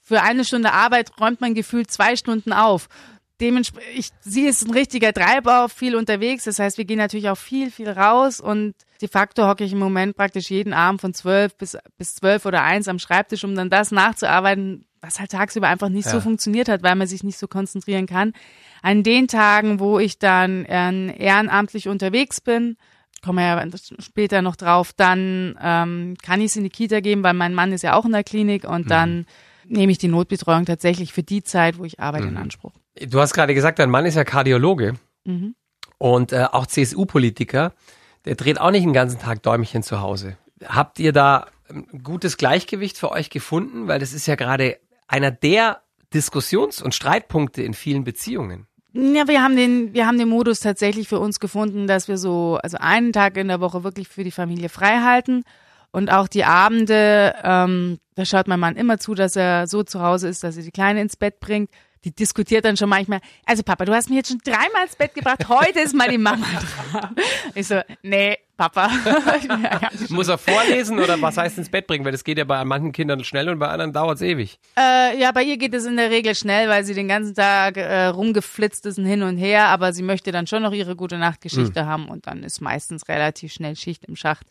für 0.00 0.22
eine 0.22 0.44
Stunde 0.44 0.72
Arbeit 0.72 1.10
räumt 1.20 1.40
man 1.40 1.54
gefühlt 1.54 1.90
zwei 1.90 2.14
Stunden 2.14 2.52
auf. 2.52 2.88
Dementsprechend, 3.40 4.14
sie 4.20 4.46
ist 4.46 4.66
ein 4.66 4.72
richtiger 4.72 5.12
Treiber, 5.12 5.68
viel 5.68 5.94
unterwegs. 5.94 6.44
Das 6.44 6.58
heißt, 6.58 6.78
wir 6.78 6.84
gehen 6.86 6.98
natürlich 6.98 7.28
auch 7.28 7.36
viel, 7.36 7.70
viel 7.70 7.88
raus 7.90 8.40
und 8.40 8.74
de 9.02 9.08
facto 9.08 9.46
hocke 9.46 9.64
ich 9.64 9.72
im 9.72 9.78
Moment 9.78 10.16
praktisch 10.16 10.50
jeden 10.50 10.72
Abend 10.72 11.02
von 11.02 11.12
zwölf 11.12 11.54
bis, 11.56 11.76
bis 11.98 12.14
zwölf 12.14 12.46
oder 12.46 12.62
eins 12.62 12.88
am 12.88 12.98
Schreibtisch, 12.98 13.44
um 13.44 13.54
dann 13.54 13.68
das 13.68 13.90
nachzuarbeiten, 13.90 14.86
was 15.02 15.20
halt 15.20 15.32
tagsüber 15.32 15.68
einfach 15.68 15.90
nicht 15.90 16.08
so 16.08 16.16
Ja. 16.16 16.22
funktioniert 16.22 16.68
hat, 16.68 16.82
weil 16.82 16.94
man 16.94 17.06
sich 17.06 17.22
nicht 17.22 17.38
so 17.38 17.46
konzentrieren 17.46 18.06
kann. 18.06 18.32
An 18.80 19.02
den 19.02 19.28
Tagen, 19.28 19.80
wo 19.80 19.98
ich 19.98 20.18
dann 20.18 20.64
äh, 20.64 21.16
ehrenamtlich 21.18 21.88
unterwegs 21.88 22.40
bin, 22.40 22.76
kommen 23.22 23.38
wir 23.38 23.46
ja 23.46 23.64
später 23.98 24.40
noch 24.40 24.56
drauf, 24.56 24.92
dann 24.94 25.58
ähm, 25.60 26.14
kann 26.22 26.40
ich 26.40 26.46
es 26.46 26.56
in 26.56 26.64
die 26.64 26.70
Kita 26.70 27.00
geben, 27.00 27.22
weil 27.22 27.34
mein 27.34 27.54
Mann 27.54 27.72
ist 27.72 27.82
ja 27.82 27.94
auch 27.94 28.04
in 28.04 28.12
der 28.12 28.24
Klinik 28.24 28.64
und 28.64 28.90
dann 28.90 29.26
nehme 29.66 29.90
ich 29.92 29.98
die 29.98 30.08
Notbetreuung 30.08 30.64
tatsächlich 30.64 31.12
für 31.12 31.22
die 31.22 31.42
Zeit, 31.42 31.78
wo 31.78 31.84
ich 31.84 31.98
arbeite, 32.00 32.28
in 32.28 32.36
Anspruch. 32.36 32.72
Du 33.08 33.20
hast 33.20 33.34
gerade 33.34 33.54
gesagt, 33.54 33.78
dein 33.78 33.90
Mann 33.90 34.06
ist 34.06 34.14
ja 34.14 34.24
Kardiologe 34.24 34.94
Mhm. 35.24 35.54
und 35.98 36.32
äh, 36.32 36.46
auch 36.52 36.66
CSU-Politiker. 36.66 37.72
Der 38.24 38.34
dreht 38.36 38.60
auch 38.60 38.70
nicht 38.70 38.84
den 38.84 38.92
ganzen 38.92 39.18
Tag 39.18 39.42
Däumchen 39.42 39.82
zu 39.82 40.00
Hause. 40.00 40.36
Habt 40.64 40.98
ihr 40.98 41.12
da 41.12 41.46
ein 41.68 42.02
gutes 42.04 42.36
Gleichgewicht 42.36 42.96
für 42.96 43.10
euch 43.10 43.28
gefunden? 43.30 43.88
Weil 43.88 43.98
das 43.98 44.12
ist 44.12 44.26
ja 44.26 44.36
gerade 44.36 44.78
einer 45.08 45.30
der 45.30 45.82
Diskussions- 46.14 46.80
und 46.80 46.94
Streitpunkte 46.94 47.62
in 47.62 47.74
vielen 47.74 48.04
Beziehungen. 48.04 48.66
Ja, 48.92 49.28
wir 49.28 49.42
haben 49.42 49.56
den, 49.56 49.92
wir 49.92 50.06
haben 50.06 50.16
den 50.18 50.28
Modus 50.28 50.60
tatsächlich 50.60 51.08
für 51.08 51.18
uns 51.18 51.38
gefunden, 51.40 51.86
dass 51.86 52.08
wir 52.08 52.16
so, 52.18 52.58
also 52.62 52.78
einen 52.78 53.12
Tag 53.12 53.36
in 53.36 53.48
der 53.48 53.60
Woche 53.60 53.84
wirklich 53.84 54.08
für 54.08 54.24
die 54.24 54.30
Familie 54.30 54.68
frei 54.70 55.00
halten 55.02 55.42
und 55.90 56.10
auch 56.10 56.28
die 56.28 56.44
Abende, 56.44 57.34
ähm, 57.44 57.98
da 58.14 58.24
schaut 58.24 58.48
mein 58.48 58.60
Mann 58.60 58.76
immer 58.76 58.98
zu, 58.98 59.14
dass 59.14 59.36
er 59.36 59.66
so 59.66 59.82
zu 59.82 60.00
Hause 60.00 60.28
ist, 60.28 60.42
dass 60.44 60.56
er 60.56 60.62
die 60.62 60.70
Kleine 60.70 61.02
ins 61.02 61.16
Bett 61.16 61.40
bringt. 61.40 61.70
Die 62.04 62.14
diskutiert 62.14 62.64
dann 62.64 62.76
schon 62.76 62.88
manchmal, 62.88 63.20
also 63.44 63.62
Papa, 63.62 63.84
du 63.84 63.92
hast 63.92 64.08
mich 64.08 64.16
jetzt 64.16 64.28
schon 64.28 64.40
dreimal 64.44 64.84
ins 64.84 64.96
Bett 64.96 65.14
gebracht, 65.14 65.48
heute 65.48 65.80
ist 65.80 65.94
mal 65.94 66.08
die 66.08 66.18
Mama 66.18 66.46
dran. 66.92 67.16
Ich 67.54 67.66
so, 67.66 67.80
nee, 68.02 68.38
Papa. 68.56 68.88
ja. 69.48 69.90
Muss 70.08 70.28
er 70.28 70.38
vorlesen 70.38 70.98
oder 70.98 71.20
was 71.20 71.36
heißt 71.36 71.58
ins 71.58 71.68
Bett 71.68 71.86
bringen? 71.86 72.04
Weil 72.04 72.12
das 72.12 72.24
geht 72.24 72.38
ja 72.38 72.44
bei 72.44 72.64
manchen 72.64 72.92
Kindern 72.92 73.22
schnell 73.22 73.48
und 73.48 73.58
bei 73.58 73.68
anderen 73.68 73.92
dauert 73.92 74.16
es 74.16 74.22
ewig. 74.22 74.58
Äh, 74.78 75.18
ja, 75.20 75.30
bei 75.32 75.42
ihr 75.42 75.58
geht 75.58 75.74
es 75.74 75.84
in 75.84 75.96
der 75.96 76.10
Regel 76.10 76.34
schnell, 76.34 76.68
weil 76.68 76.84
sie 76.84 76.94
den 76.94 77.08
ganzen 77.08 77.34
Tag 77.34 77.76
äh, 77.76 78.06
rumgeflitzt 78.06 78.86
ist 78.86 78.98
und 78.98 79.04
hin 79.04 79.22
und 79.22 79.36
her, 79.36 79.66
aber 79.66 79.92
sie 79.92 80.02
möchte 80.02 80.32
dann 80.32 80.46
schon 80.46 80.62
noch 80.62 80.72
ihre 80.72 80.96
gute 80.96 81.18
Nachtgeschichte 81.18 81.82
mhm. 81.82 81.86
haben 81.86 82.08
und 82.08 82.26
dann 82.26 82.42
ist 82.42 82.60
meistens 82.60 83.08
relativ 83.08 83.52
schnell 83.52 83.76
Schicht 83.76 84.04
im 84.06 84.16
Schacht. 84.16 84.46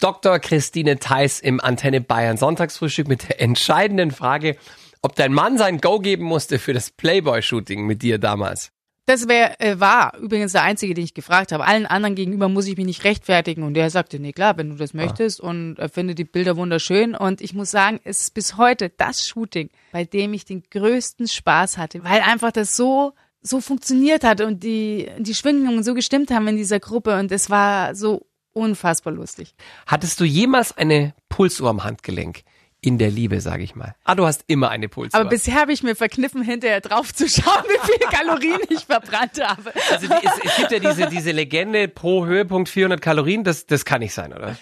Dr. 0.00 0.38
Christine 0.38 0.98
Theis 0.98 1.40
im 1.40 1.60
Antenne 1.60 2.00
Bayern 2.00 2.36
Sonntagsfrühstück 2.36 3.08
mit 3.08 3.28
der 3.28 3.40
entscheidenden 3.40 4.12
Frage, 4.12 4.56
ob 5.02 5.14
dein 5.14 5.32
Mann 5.32 5.58
sein 5.58 5.78
Go 5.80 5.98
geben 5.98 6.24
musste 6.24 6.58
für 6.58 6.72
das 6.72 6.90
Playboy-Shooting 6.90 7.86
mit 7.86 8.02
dir 8.02 8.18
damals. 8.18 8.72
Das 9.06 9.26
wär, 9.26 9.60
äh, 9.60 9.80
war 9.80 10.16
übrigens 10.18 10.52
der 10.52 10.62
einzige, 10.62 10.94
den 10.94 11.02
ich 11.02 11.14
gefragt 11.14 11.50
habe. 11.50 11.64
Allen 11.64 11.86
anderen 11.86 12.14
gegenüber 12.14 12.48
muss 12.48 12.68
ich 12.68 12.76
mich 12.76 12.86
nicht 12.86 13.02
rechtfertigen. 13.02 13.64
Und 13.64 13.74
der 13.74 13.90
sagte, 13.90 14.20
nee, 14.20 14.32
klar, 14.32 14.56
wenn 14.56 14.70
du 14.70 14.76
das 14.76 14.94
möchtest. 14.94 15.42
Ah. 15.42 15.48
Und 15.48 15.78
er 15.78 15.88
findet 15.88 16.18
die 16.18 16.24
Bilder 16.24 16.56
wunderschön. 16.56 17.16
Und 17.16 17.40
ich 17.40 17.52
muss 17.52 17.72
sagen, 17.72 17.98
es 18.04 18.20
ist 18.20 18.34
bis 18.34 18.56
heute 18.56 18.88
das 18.88 19.26
Shooting, 19.26 19.70
bei 19.90 20.04
dem 20.04 20.32
ich 20.32 20.44
den 20.44 20.62
größten 20.70 21.26
Spaß 21.26 21.76
hatte, 21.76 22.04
weil 22.04 22.20
einfach 22.20 22.52
das 22.52 22.76
so 22.76 23.14
so 23.42 23.62
funktioniert 23.62 24.22
hat 24.22 24.42
und 24.42 24.62
die 24.62 25.08
die 25.18 25.34
Schwingungen 25.34 25.82
so 25.82 25.94
gestimmt 25.94 26.30
haben 26.30 26.46
in 26.46 26.56
dieser 26.56 26.78
Gruppe 26.78 27.18
und 27.18 27.32
es 27.32 27.48
war 27.48 27.94
so 27.94 28.26
unfassbar 28.52 29.14
lustig. 29.14 29.54
Hattest 29.86 30.20
du 30.20 30.24
jemals 30.24 30.76
eine 30.76 31.14
Pulsuhr 31.28 31.70
am 31.70 31.82
Handgelenk? 31.82 32.42
In 32.80 32.98
der 32.98 33.10
Liebe, 33.10 33.40
sage 33.40 33.62
ich 33.62 33.74
mal. 33.74 33.94
Ah, 34.04 34.14
du 34.14 34.26
hast 34.26 34.44
immer 34.46 34.70
eine 34.70 34.88
Pulsuhr. 34.88 35.18
Aber 35.20 35.28
bisher 35.28 35.54
habe 35.54 35.72
ich 35.72 35.82
mir 35.82 35.94
verkniffen, 35.94 36.42
hinterher 36.42 36.80
drauf 36.80 37.12
zu 37.14 37.28
schauen, 37.28 37.64
wie 37.64 37.92
viele 37.92 38.10
Kalorien 38.10 38.60
ich 38.68 38.86
verbrannt 38.86 39.40
habe. 39.42 39.72
Also 39.90 40.06
die, 40.06 40.14
es, 40.14 40.32
es, 40.44 40.56
gibt 40.56 40.72
ja 40.72 40.78
diese, 40.78 41.08
diese 41.08 41.32
Legende 41.32 41.88
pro 41.88 42.26
Höhepunkt 42.26 42.68
400 42.68 43.00
Kalorien, 43.00 43.44
das, 43.44 43.66
das 43.66 43.84
kann 43.84 44.00
nicht 44.00 44.14
sein, 44.14 44.32
oder? 44.32 44.56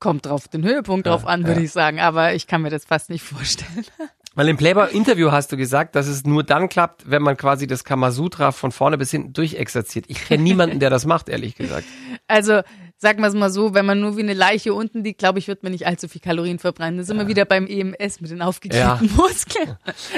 Kommt 0.00 0.26
drauf 0.26 0.48
den 0.48 0.64
Höhepunkt 0.64 1.06
ja, 1.06 1.12
drauf 1.12 1.26
an, 1.26 1.46
würde 1.46 1.60
ja. 1.60 1.66
ich 1.66 1.72
sagen, 1.72 2.00
aber 2.00 2.34
ich 2.34 2.46
kann 2.46 2.62
mir 2.62 2.70
das 2.70 2.84
fast 2.84 3.10
nicht 3.10 3.22
vorstellen. 3.22 3.86
Weil 4.34 4.48
im 4.48 4.56
Playboy-Interview 4.56 5.30
hast 5.30 5.52
du 5.52 5.56
gesagt, 5.56 5.94
dass 5.94 6.08
es 6.08 6.24
nur 6.24 6.42
dann 6.42 6.68
klappt, 6.68 7.08
wenn 7.08 7.22
man 7.22 7.36
quasi 7.36 7.68
das 7.68 7.84
Kamasutra 7.84 8.50
von 8.50 8.72
vorne 8.72 8.98
bis 8.98 9.12
hinten 9.12 9.32
durchexerziert. 9.32 10.06
Ich 10.08 10.24
kenne 10.26 10.42
niemanden, 10.42 10.80
der 10.80 10.90
das 10.90 11.06
macht, 11.06 11.28
ehrlich 11.28 11.54
gesagt. 11.54 11.86
Also 12.26 12.62
sagen 12.96 13.20
wir 13.20 13.28
es 13.28 13.34
mal 13.34 13.50
so, 13.50 13.74
wenn 13.74 13.84
man 13.84 14.00
nur 14.00 14.16
wie 14.16 14.22
eine 14.22 14.34
Leiche 14.34 14.74
unten 14.74 15.04
liegt, 15.04 15.18
glaube 15.18 15.38
ich, 15.38 15.48
wird 15.48 15.62
man 15.62 15.72
nicht 15.72 15.86
allzu 15.86 16.08
viel 16.08 16.20
Kalorien 16.20 16.58
verbrennen. 16.58 16.98
Da 16.98 17.04
sind 17.04 17.18
wir 17.18 17.28
wieder 17.28 17.44
beim 17.44 17.66
EMS 17.66 18.20
mit 18.20 18.30
den 18.30 18.42
aufgeklebten 18.42 19.08
ja. 19.08 19.12
Muskeln. 19.16 19.76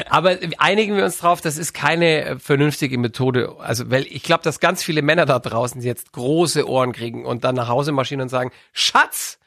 Aber 0.08 0.36
einigen 0.58 0.96
wir 0.96 1.04
uns 1.04 1.18
drauf, 1.18 1.40
das 1.40 1.58
ist 1.58 1.72
keine 1.72 2.24
äh, 2.24 2.38
vernünftige 2.38 2.98
Methode. 2.98 3.56
Also, 3.58 3.90
weil 3.90 4.06
ich 4.08 4.22
glaube, 4.22 4.42
dass 4.44 4.60
ganz 4.60 4.82
viele 4.82 5.02
Männer 5.02 5.26
da 5.26 5.38
draußen 5.38 5.80
jetzt 5.82 6.12
große 6.12 6.68
Ohren 6.68 6.92
kriegen 6.92 7.24
und 7.24 7.44
dann 7.44 7.54
nach 7.54 7.68
Hause 7.68 7.92
marschieren 7.92 8.22
und 8.22 8.28
sagen, 8.28 8.50
Schatz, 8.72 9.38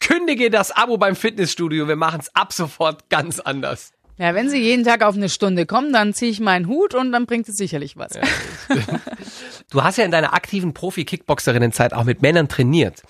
kündige 0.00 0.50
das 0.50 0.72
Abo 0.72 0.98
beim 0.98 1.16
Fitnessstudio, 1.16 1.88
wir 1.88 1.96
machen 1.96 2.20
es 2.20 2.34
ab 2.34 2.52
sofort 2.52 3.08
ganz 3.08 3.40
anders. 3.40 3.92
Ja, 4.18 4.34
wenn 4.34 4.48
Sie 4.48 4.58
jeden 4.58 4.84
Tag 4.84 5.02
auf 5.02 5.14
eine 5.14 5.28
Stunde 5.28 5.66
kommen, 5.66 5.92
dann 5.92 6.14
ziehe 6.14 6.30
ich 6.30 6.40
meinen 6.40 6.66
Hut 6.68 6.94
und 6.94 7.12
dann 7.12 7.26
bringt 7.26 7.48
es 7.48 7.56
sicherlich 7.56 7.96
was. 7.96 8.14
Ja, 8.14 8.22
du 9.70 9.82
hast 9.82 9.98
ja 9.98 10.04
in 10.04 10.10
deiner 10.10 10.32
aktiven 10.32 10.72
Profi-Kickboxerinnenzeit 10.72 11.92
auch 11.92 12.04
mit 12.04 12.22
Männern 12.22 12.48
trainiert. 12.48 13.02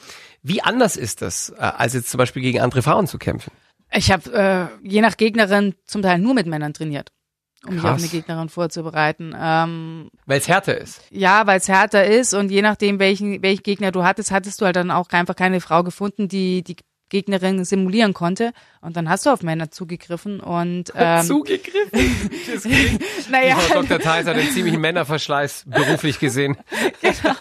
Wie 0.42 0.62
anders 0.62 0.96
ist 0.96 1.22
das, 1.22 1.50
äh, 1.50 1.62
als 1.62 1.94
jetzt 1.94 2.10
zum 2.10 2.18
Beispiel 2.18 2.42
gegen 2.42 2.60
andere 2.60 2.82
Frauen 2.82 3.06
zu 3.06 3.18
kämpfen? 3.18 3.52
Ich 3.92 4.10
habe 4.10 4.32
äh, 4.32 4.88
je 4.88 5.00
nach 5.00 5.16
Gegnerin 5.16 5.74
zum 5.84 6.02
Teil 6.02 6.18
nur 6.18 6.34
mit 6.34 6.46
Männern 6.46 6.74
trainiert, 6.74 7.12
um 7.64 7.78
Krass. 7.78 7.82
mich 7.82 7.84
auf 7.84 7.98
eine 7.98 8.08
Gegnerin 8.08 8.48
vorzubereiten. 8.48 9.34
Ähm, 9.38 10.10
weil 10.26 10.38
es 10.38 10.48
härter 10.48 10.76
ist. 10.76 11.02
Ja, 11.10 11.46
weil 11.46 11.58
es 11.58 11.68
härter 11.68 12.04
ist 12.04 12.34
und 12.34 12.50
je 12.50 12.62
nachdem, 12.62 12.98
welchen, 12.98 13.42
welchen 13.42 13.62
Gegner 13.62 13.92
du 13.92 14.02
hattest, 14.02 14.32
hattest 14.32 14.60
du 14.60 14.66
halt 14.66 14.76
dann 14.76 14.90
auch 14.90 15.08
einfach 15.10 15.36
keine 15.36 15.60
Frau 15.60 15.84
gefunden, 15.84 16.26
die 16.28 16.64
die 16.64 16.76
Gegnerin 17.08 17.64
simulieren 17.64 18.14
konnte. 18.14 18.52
Und 18.80 18.96
dann 18.96 19.08
hast 19.08 19.26
du 19.26 19.30
auf 19.30 19.42
Männer 19.42 19.70
zugegriffen 19.70 20.40
und 20.40 20.92
ähm, 20.96 21.24
zugegriffen. 21.24 23.00
naja, 23.30 23.56
Frau 23.56 23.82
Dr. 23.82 23.98
Theis 23.98 24.26
hat 24.26 24.36
einen 24.36 24.50
ziemlichen 24.50 24.80
Männerverschleiß 24.80 25.64
beruflich 25.66 26.18
gesehen. 26.18 26.56
genau. 27.00 27.34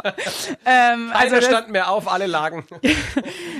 Ähm, 0.66 1.12
also 1.14 1.42
standen 1.42 1.72
mehr 1.72 1.90
auf, 1.90 2.12
alle 2.12 2.28
lagen. 2.28 2.66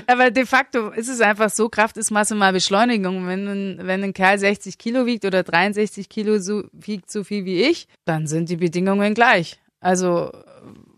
aber 0.08 0.32
de 0.32 0.46
facto 0.46 0.90
ist 0.90 1.10
es 1.10 1.22
einfach 1.22 1.50
so: 1.50 1.70
Kraft 1.70 1.98
ist 1.98 2.12
Masse 2.12 2.36
mal 2.36 2.54
Beschleunigung. 2.54 3.28
Wenn 3.28 3.80
wenn 3.82 4.04
ein 4.04 4.14
Kerl 4.14 4.40
60 4.40 4.78
Kilo 4.78 5.06
wiegt 5.06 5.26
oder 5.26 5.44
63 5.44 6.10
Kilo 6.10 6.40
so 6.40 6.64
wiegt 6.72 7.12
so 7.12 7.24
viel 7.24 7.46
wie 7.46 7.64
ich, 7.64 7.88
dann 8.06 8.28
sind 8.28 8.50
die 8.50 8.58
Bedingungen 8.58 9.14
gleich. 9.14 9.60
Also 9.80 10.32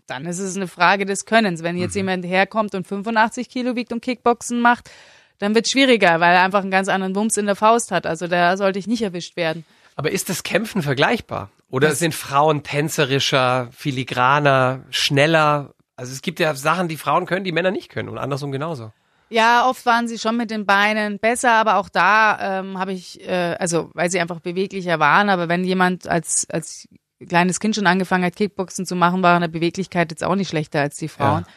dann 0.08 0.26
ist 0.26 0.38
es 0.38 0.56
eine 0.56 0.66
Frage 0.68 1.04
des 1.04 1.26
Könnens. 1.26 1.62
Wenn 1.62 1.76
jetzt 1.76 1.94
mhm. 1.94 2.00
jemand 2.00 2.26
herkommt 2.26 2.74
und 2.74 2.86
85 2.86 3.48
Kilo 3.48 3.76
wiegt 3.76 3.92
und 3.92 4.00
Kickboxen 4.00 4.60
macht, 4.60 4.90
dann 5.38 5.54
wird 5.54 5.66
es 5.66 5.72
schwieriger, 5.72 6.20
weil 6.20 6.34
er 6.34 6.42
einfach 6.42 6.62
einen 6.62 6.70
ganz 6.70 6.88
anderen 6.88 7.14
Wumms 7.14 7.36
in 7.36 7.46
der 7.46 7.56
Faust 7.56 7.92
hat. 7.92 8.06
Also 8.06 8.26
da 8.26 8.56
sollte 8.56 8.78
ich 8.78 8.86
nicht 8.86 9.02
erwischt 9.02 9.36
werden. 9.36 9.64
Aber 9.94 10.10
ist 10.10 10.28
das 10.28 10.42
Kämpfen 10.42 10.82
vergleichbar? 10.82 11.50
Oder 11.70 11.88
das 11.88 11.98
sind 11.98 12.14
Frauen 12.14 12.62
tänzerischer, 12.62 13.68
filigraner, 13.72 14.84
schneller? 14.90 15.74
Also 15.96 16.12
es 16.12 16.22
gibt 16.22 16.40
ja 16.40 16.54
Sachen, 16.54 16.88
die 16.88 16.96
Frauen 16.96 17.26
können, 17.26 17.44
die 17.44 17.52
Männer 17.52 17.70
nicht 17.70 17.88
können 17.90 18.08
und 18.08 18.18
andersrum 18.18 18.52
genauso. 18.52 18.92
Ja, 19.30 19.68
oft 19.68 19.84
waren 19.84 20.08
sie 20.08 20.18
schon 20.18 20.38
mit 20.38 20.50
den 20.50 20.64
Beinen 20.64 21.18
besser, 21.18 21.52
aber 21.52 21.76
auch 21.76 21.90
da 21.90 22.60
ähm, 22.60 22.78
habe 22.78 22.92
ich, 22.92 23.20
äh, 23.28 23.56
also 23.58 23.90
weil 23.92 24.10
sie 24.10 24.20
einfach 24.20 24.40
beweglicher 24.40 24.98
waren, 24.98 25.28
aber 25.28 25.48
wenn 25.50 25.64
jemand 25.64 26.08
als, 26.08 26.48
als 26.48 26.88
kleines 27.26 27.60
Kind 27.60 27.74
schon 27.74 27.86
angefangen 27.86 28.24
hat, 28.24 28.36
Kickboxen 28.36 28.86
zu 28.86 28.94
machen, 28.94 29.22
war 29.22 29.36
in 29.36 29.40
der 29.40 29.48
Beweglichkeit 29.48 30.10
jetzt 30.10 30.24
auch 30.24 30.36
nicht 30.36 30.48
schlechter 30.48 30.80
als 30.80 30.96
die 30.96 31.08
Frauen. 31.08 31.44
Ja. 31.46 31.52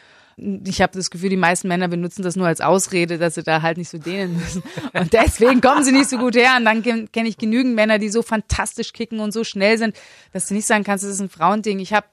Ich 0.64 0.80
habe 0.80 0.94
das 0.94 1.10
Gefühl, 1.10 1.28
die 1.28 1.36
meisten 1.36 1.68
Männer 1.68 1.88
benutzen 1.88 2.22
das 2.22 2.36
nur 2.36 2.46
als 2.46 2.60
Ausrede, 2.60 3.18
dass 3.18 3.34
sie 3.34 3.42
da 3.42 3.60
halt 3.60 3.76
nicht 3.76 3.90
so 3.90 3.98
dehnen 3.98 4.38
müssen. 4.38 4.62
Und 4.94 5.12
deswegen 5.12 5.60
kommen 5.60 5.84
sie 5.84 5.92
nicht 5.92 6.08
so 6.08 6.16
gut 6.16 6.34
her. 6.34 6.54
Und 6.56 6.64
dann 6.64 6.82
kenne 6.82 7.28
ich 7.28 7.36
genügend 7.36 7.74
Männer, 7.74 7.98
die 7.98 8.08
so 8.08 8.22
fantastisch 8.22 8.92
kicken 8.92 9.20
und 9.20 9.32
so 9.32 9.44
schnell 9.44 9.76
sind, 9.76 9.94
dass 10.32 10.48
du 10.48 10.54
nicht 10.54 10.66
sagen 10.66 10.84
kannst, 10.84 11.04
das 11.04 11.12
ist 11.12 11.20
ein 11.20 11.28
Frauending. 11.28 11.80
Ich 11.80 11.92
habe 11.92 12.06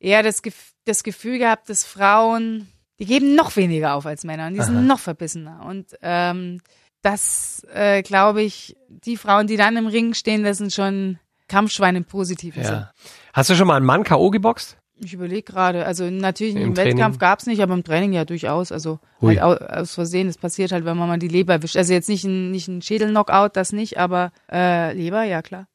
eher 0.00 0.22
das, 0.22 0.42
Gef 0.42 0.74
das 0.84 1.02
Gefühl 1.02 1.38
gehabt, 1.38 1.70
dass 1.70 1.84
Frauen, 1.84 2.68
die 2.98 3.06
geben 3.06 3.34
noch 3.34 3.56
weniger 3.56 3.94
auf 3.94 4.04
als 4.04 4.24
Männer 4.24 4.48
und 4.48 4.54
die 4.54 4.60
Aha. 4.60 4.66
sind 4.66 4.86
noch 4.86 5.00
verbissener. 5.00 5.64
Und 5.66 5.96
ähm, 6.02 6.60
das, 7.00 7.66
äh, 7.72 8.02
glaube 8.02 8.42
ich, 8.42 8.76
die 8.88 9.16
Frauen, 9.16 9.46
die 9.46 9.56
dann 9.56 9.76
im 9.76 9.86
Ring 9.86 10.12
stehen, 10.14 10.44
das 10.44 10.58
sind 10.58 10.72
schon 10.72 11.18
Kampfschwein 11.48 11.96
im 11.96 12.04
positiven 12.04 12.62
ja. 12.62 12.68
Sinn. 12.68 12.86
Hast 13.32 13.50
du 13.50 13.54
schon 13.54 13.66
mal 13.66 13.76
einen 13.76 13.86
Mann 13.86 14.04
K.O. 14.04 14.30
geboxt? 14.30 14.76
Ich 15.04 15.14
überlege 15.14 15.42
gerade. 15.42 15.84
Also 15.84 16.08
natürlich 16.10 16.54
im, 16.54 16.62
im 16.62 16.76
Wettkampf 16.76 17.18
gab's 17.18 17.46
nicht, 17.46 17.60
aber 17.60 17.74
im 17.74 17.82
Training 17.82 18.12
ja 18.12 18.24
durchaus. 18.24 18.70
Also 18.70 19.00
halt 19.20 19.40
aus 19.40 19.94
Versehen. 19.94 20.28
Das 20.28 20.38
passiert 20.38 20.70
halt, 20.70 20.84
wenn 20.84 20.96
man 20.96 21.08
mal 21.08 21.18
die 21.18 21.28
Leber 21.28 21.54
erwischt. 21.54 21.76
Also 21.76 21.92
jetzt 21.92 22.08
nicht 22.08 22.24
ein, 22.24 22.50
nicht 22.50 22.68
ein 22.68 22.82
Schädel-Knockout, 22.82 23.50
das 23.54 23.72
nicht, 23.72 23.98
aber 23.98 24.32
äh, 24.50 24.92
Leber, 24.92 25.24
ja 25.24 25.42
klar. 25.42 25.66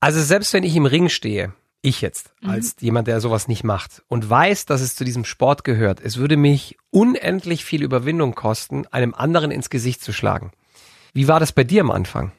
Also 0.00 0.22
selbst 0.22 0.52
wenn 0.54 0.62
ich 0.62 0.76
im 0.76 0.86
Ring 0.86 1.08
stehe, 1.08 1.52
ich 1.82 2.00
jetzt, 2.00 2.32
mhm. 2.40 2.50
als 2.50 2.76
jemand, 2.80 3.08
der 3.08 3.20
sowas 3.20 3.48
nicht 3.48 3.64
macht 3.64 4.02
und 4.08 4.28
weiß, 4.28 4.66
dass 4.66 4.80
es 4.80 4.96
zu 4.96 5.04
diesem 5.04 5.24
Sport 5.24 5.64
gehört, 5.64 6.00
es 6.00 6.16
würde 6.16 6.36
mich 6.36 6.76
unendlich 6.90 7.64
viel 7.64 7.82
Überwindung 7.82 8.34
kosten, 8.34 8.86
einem 8.86 9.14
anderen 9.14 9.50
ins 9.50 9.70
Gesicht 9.70 10.02
zu 10.02 10.12
schlagen. 10.12 10.52
Wie 11.12 11.28
war 11.28 11.40
das 11.40 11.52
bei 11.52 11.64
dir 11.64 11.82
am 11.82 11.90
Anfang? 11.90 12.32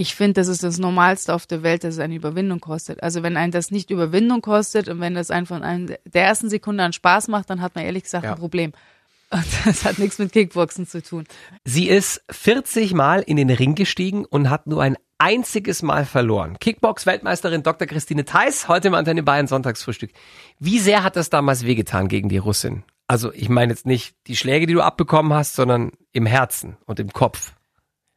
Ich 0.00 0.14
finde, 0.14 0.40
das 0.40 0.48
ist 0.48 0.62
das 0.62 0.78
Normalste 0.78 1.34
auf 1.34 1.46
der 1.46 1.62
Welt, 1.62 1.84
dass 1.84 1.96
es 1.96 2.00
eine 2.00 2.14
Überwindung 2.14 2.58
kostet. 2.58 3.02
Also 3.02 3.22
wenn 3.22 3.36
ein 3.36 3.50
das 3.50 3.70
nicht 3.70 3.90
Überwindung 3.90 4.40
kostet 4.40 4.88
und 4.88 4.98
wenn 4.98 5.14
das 5.14 5.30
einen 5.30 5.44
von 5.44 5.62
einem 5.62 5.94
der 6.06 6.24
ersten 6.24 6.48
Sekunde 6.48 6.84
an 6.84 6.94
Spaß 6.94 7.28
macht, 7.28 7.50
dann 7.50 7.60
hat 7.60 7.74
man 7.74 7.84
ehrlich 7.84 8.04
gesagt 8.04 8.24
ja. 8.24 8.32
ein 8.32 8.38
Problem. 8.38 8.72
Und 9.32 9.44
das 9.64 9.84
hat 9.84 9.98
nichts 9.98 10.18
mit 10.18 10.32
Kickboxen 10.32 10.88
zu 10.88 11.02
tun. 11.02 11.24
Sie 11.64 11.86
ist 11.86 12.20
40 12.30 12.94
Mal 12.94 13.20
in 13.20 13.36
den 13.36 13.48
Ring 13.48 13.76
gestiegen 13.76 14.24
und 14.24 14.50
hat 14.50 14.66
nur 14.66 14.82
ein 14.82 14.96
einziges 15.18 15.82
Mal 15.82 16.04
verloren. 16.04 16.56
Kickbox-Weltmeisterin 16.58 17.62
Dr. 17.62 17.86
Christine 17.86 18.24
Theis, 18.24 18.66
heute 18.66 18.88
im 18.88 18.94
Antenne 18.94 19.22
Bayern 19.22 19.46
Sonntagsfrühstück. 19.46 20.10
Wie 20.58 20.80
sehr 20.80 21.04
hat 21.04 21.14
das 21.14 21.30
damals 21.30 21.64
wehgetan 21.64 22.08
gegen 22.08 22.28
die 22.28 22.38
Russin? 22.38 22.82
Also 23.06 23.32
ich 23.32 23.48
meine 23.48 23.72
jetzt 23.72 23.86
nicht 23.86 24.16
die 24.26 24.34
Schläge, 24.34 24.66
die 24.66 24.74
du 24.74 24.80
abbekommen 24.80 25.32
hast, 25.32 25.54
sondern 25.54 25.92
im 26.10 26.26
Herzen 26.26 26.76
und 26.86 26.98
im 26.98 27.12
Kopf. 27.12 27.52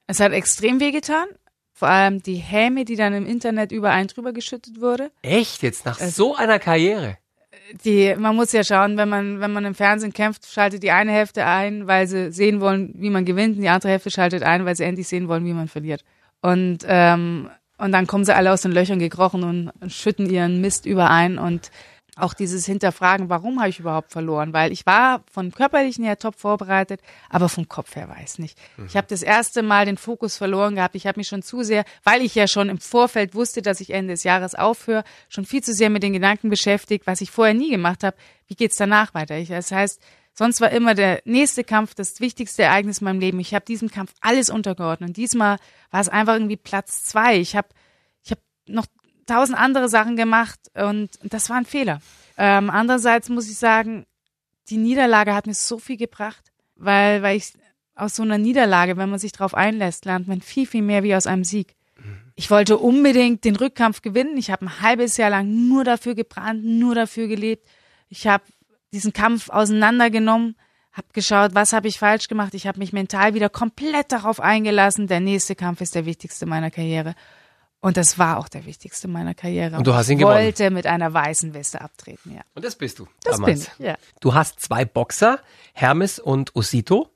Es 0.08 0.20
hat 0.20 0.32
extrem 0.32 0.80
wehgetan 0.80 1.28
vor 1.74 1.90
allem 1.90 2.24
die 2.24 2.36
Häme, 2.36 2.86
die 2.86 2.96
dann 2.96 3.14
im 3.14 3.26
Internet 3.26 3.72
über 3.72 3.92
einen 3.92 4.08
drüber 4.08 4.32
geschüttet 4.32 4.80
wurde. 4.80 5.12
Echt 5.22 5.64
jetzt 5.64 5.86
nach 5.86 6.00
es, 6.00 6.16
so 6.16 6.36
einer 6.36 6.60
Karriere? 6.60 7.18
Die, 7.84 8.16
man 8.18 8.36
muss 8.36 8.52
ja 8.52 8.64
schauen, 8.64 8.96
wenn 8.98 9.10
man 9.10 9.40
wenn 9.40 9.52
man 9.52 9.66
im 9.66 9.76
Fernsehen 9.76 10.14
kämpft, 10.14 10.46
schaltet 10.46 10.84
die 10.84 10.92
eine 10.92 11.12
Hälfte 11.12 11.46
ein, 11.46 11.88
weil 11.88 12.08
sie 12.08 12.32
sehen 12.32 12.62
wollen, 12.62 12.94
wie 12.98 13.10
man 13.10 13.26
gewinnt, 13.26 13.56
und 13.58 13.64
die 13.64 13.70
andere 13.70 13.92
Hälfte 13.92 14.12
schaltet 14.12 14.44
ein, 14.44 14.66
weil 14.66 14.76
sie 14.76 14.84
endlich 14.84 15.08
sehen 15.08 15.28
wollen, 15.28 15.46
wie 15.46 15.54
man 15.54 15.68
verliert. 15.68 16.04
Und 16.42 16.80
ähm, 16.88 17.50
Und 17.78 17.92
dann 17.92 18.08
kommen 18.08 18.24
sie 18.24 18.36
alle 18.36 18.52
aus 18.52 18.62
den 18.62 18.72
Löchern 18.72 19.00
gekrochen 19.00 19.44
und 19.44 19.92
schütten 19.92 20.30
ihren 20.30 20.62
Mist 20.62 20.86
überein 20.86 21.38
und 21.38 21.72
auch 22.16 22.34
dieses 22.34 22.66
Hinterfragen, 22.66 23.30
warum 23.30 23.60
habe 23.60 23.70
ich 23.70 23.80
überhaupt 23.80 24.12
verloren? 24.12 24.54
Weil 24.54 24.72
ich 24.72 24.86
war 24.86 25.24
von 25.32 25.52
körperlichen 25.52 26.04
her 26.04 26.20
top 26.20 26.36
vorbereitet, 26.36 27.02
aber 27.30 27.50
vom 27.50 27.68
Kopf 27.68 27.96
her 27.96 28.08
weiß 28.08 28.38
nicht. 28.40 28.58
Mhm. 28.78 28.86
Ich 28.86 28.96
habe 28.96 29.08
das 29.10 29.24
erste 29.24 29.64
Mal 29.64 29.86
den 29.86 29.98
Fokus 29.98 30.38
verloren 30.38 30.76
gehabt. 30.76 30.96
Ich 30.96 31.08
habe 31.08 31.20
mich 31.20 31.28
schon 31.28 31.42
zu 31.42 31.64
sehr, 31.64 31.86
weil 32.04 32.22
ich 32.22 32.36
ja 32.36 32.48
schon 32.48 32.70
im 32.70 32.80
Vorfeld 32.80 33.34
wusste, 33.34 33.62
dass 33.62 33.82
ich 33.82 33.92
Ende 33.92 34.14
des 34.14 34.24
Jahres 34.24 34.54
aufhöre, 34.54 35.04
schon 35.28 35.46
viel 35.46 35.64
zu 35.64 35.74
sehr 35.74 35.90
mit 35.90 36.04
den 36.04 36.14
Gedanken 36.14 36.50
beschäftigt, 36.50 37.08
was 37.08 37.22
ich 37.22 37.32
vorher 37.32 37.56
nie 37.56 37.72
gemacht 37.72 38.04
habe. 38.04 38.16
Wie 38.48 38.56
geht's 38.56 38.78
danach 38.78 39.14
weiter? 39.16 39.38
Ich, 39.38 39.50
das 39.50 39.72
heißt, 39.72 40.00
sonst 40.34 40.62
war 40.62 40.70
immer 40.70 40.94
der 40.94 41.22
nächste 41.26 41.64
Kampf 41.64 41.96
das 41.96 42.20
wichtigste 42.20 42.64
Ereignis 42.64 43.00
in 43.00 43.06
meinem 43.06 43.20
Leben. 43.22 43.40
Ich 43.40 43.56
habe 43.56 43.66
diesem 43.66 43.90
Kampf 43.90 44.14
alles 44.22 44.52
untergeordnet. 44.52 45.10
Und 45.10 45.18
diesmal 45.18 45.58
war 45.90 46.02
es 46.02 46.10
einfach 46.10 46.34
irgendwie 46.34 46.58
Platz 46.58 47.06
zwei. 47.06 47.38
Ich 47.38 47.56
habe 47.56 47.70
ich 48.24 48.32
hab 48.32 48.40
noch 48.68 48.86
tausend 49.26 49.58
andere 49.58 49.90
Sachen 49.90 50.16
gemacht 50.16 50.60
und 50.76 51.10
das 51.24 51.50
war 51.50 51.58
ein 51.58 51.66
Fehler. 51.66 52.02
Ähm, 52.38 52.70
andererseits 52.70 53.30
muss 53.30 53.50
ich 53.50 53.58
sagen, 53.58 54.06
die 54.70 54.78
Niederlage 54.78 55.34
hat 55.34 55.48
mir 55.48 55.54
so 55.54 55.78
viel 55.78 55.98
gebracht, 55.98 56.52
weil, 56.76 57.22
weil 57.22 57.38
ich 57.38 57.54
aus 57.96 58.16
so 58.16 58.24
einer 58.24 58.38
Niederlage, 58.38 58.98
wenn 58.98 59.10
man 59.10 59.20
sich 59.20 59.32
darauf 59.32 59.54
einlässt, 59.54 60.06
lernt 60.06 60.28
man 60.28 60.42
viel, 60.42 60.66
viel 60.66 60.82
mehr 60.82 61.04
wie 61.04 61.16
aus 61.16 61.28
einem 61.28 61.44
Sieg. 61.44 61.76
Ich 62.36 62.50
wollte 62.50 62.78
unbedingt 62.78 63.46
den 63.46 63.56
Rückkampf 63.56 64.02
gewinnen. 64.02 64.38
Ich 64.38 64.50
habe 64.50 64.66
ein 64.66 64.82
halbes 64.82 65.18
Jahr 65.18 65.30
lang 65.30 65.68
nur 65.68 65.84
dafür 65.84 66.16
gebrannt, 66.16 66.66
nur 66.66 66.96
dafür 66.96 67.28
gelebt. 67.28 67.68
Ich 68.10 68.26
habe 68.26 68.44
diesen 68.92 69.14
Kampf 69.14 69.50
auseinandergenommen, 69.50 70.56
habe 70.92 71.08
geschaut, 71.14 71.54
was 71.54 71.74
habe 71.74 71.88
ich 71.88 72.00
falsch 72.00 72.28
gemacht. 72.28 72.54
Ich 72.56 72.66
habe 72.66 72.80
mich 72.80 72.94
mental 72.94 73.36
wieder 73.36 73.50
komplett 73.50 74.12
darauf 74.12 74.40
eingelassen. 74.40 75.08
Der 75.08 75.20
nächste 75.20 75.56
Kampf 75.56 75.82
ist 75.82 75.96
der 75.96 76.06
wichtigste 76.06 76.46
meiner 76.46 76.72
Karriere. 76.72 77.14
Und 77.84 77.98
das 77.98 78.18
war 78.18 78.38
auch 78.38 78.48
der 78.48 78.66
wichtigste 78.66 79.10
meiner 79.10 79.34
Karriere. 79.34 79.76
Und 79.76 79.86
du 79.86 79.94
hast 79.94 80.08
ihn 80.08 80.14
ich 80.14 80.20
gewonnen. 80.20 80.38
wollte 80.38 80.70
mit 80.72 80.88
einer 80.88 81.14
weißen 81.14 81.54
Weste 81.54 81.82
abtreten, 81.82 82.34
ja. 82.34 82.40
Und 82.56 82.64
das 82.64 82.78
bist 82.78 82.98
du. 82.98 83.08
Das 83.26 83.36
damals. 83.36 83.66
bin 83.66 83.68
ich, 83.78 83.86
ja. 83.86 83.96
Du 84.22 84.34
hast 84.34 84.62
zwei 84.62 84.86
Boxer, 84.86 85.40
Hermes 85.74 86.18
und 86.18 86.56
Osito. 86.56 87.10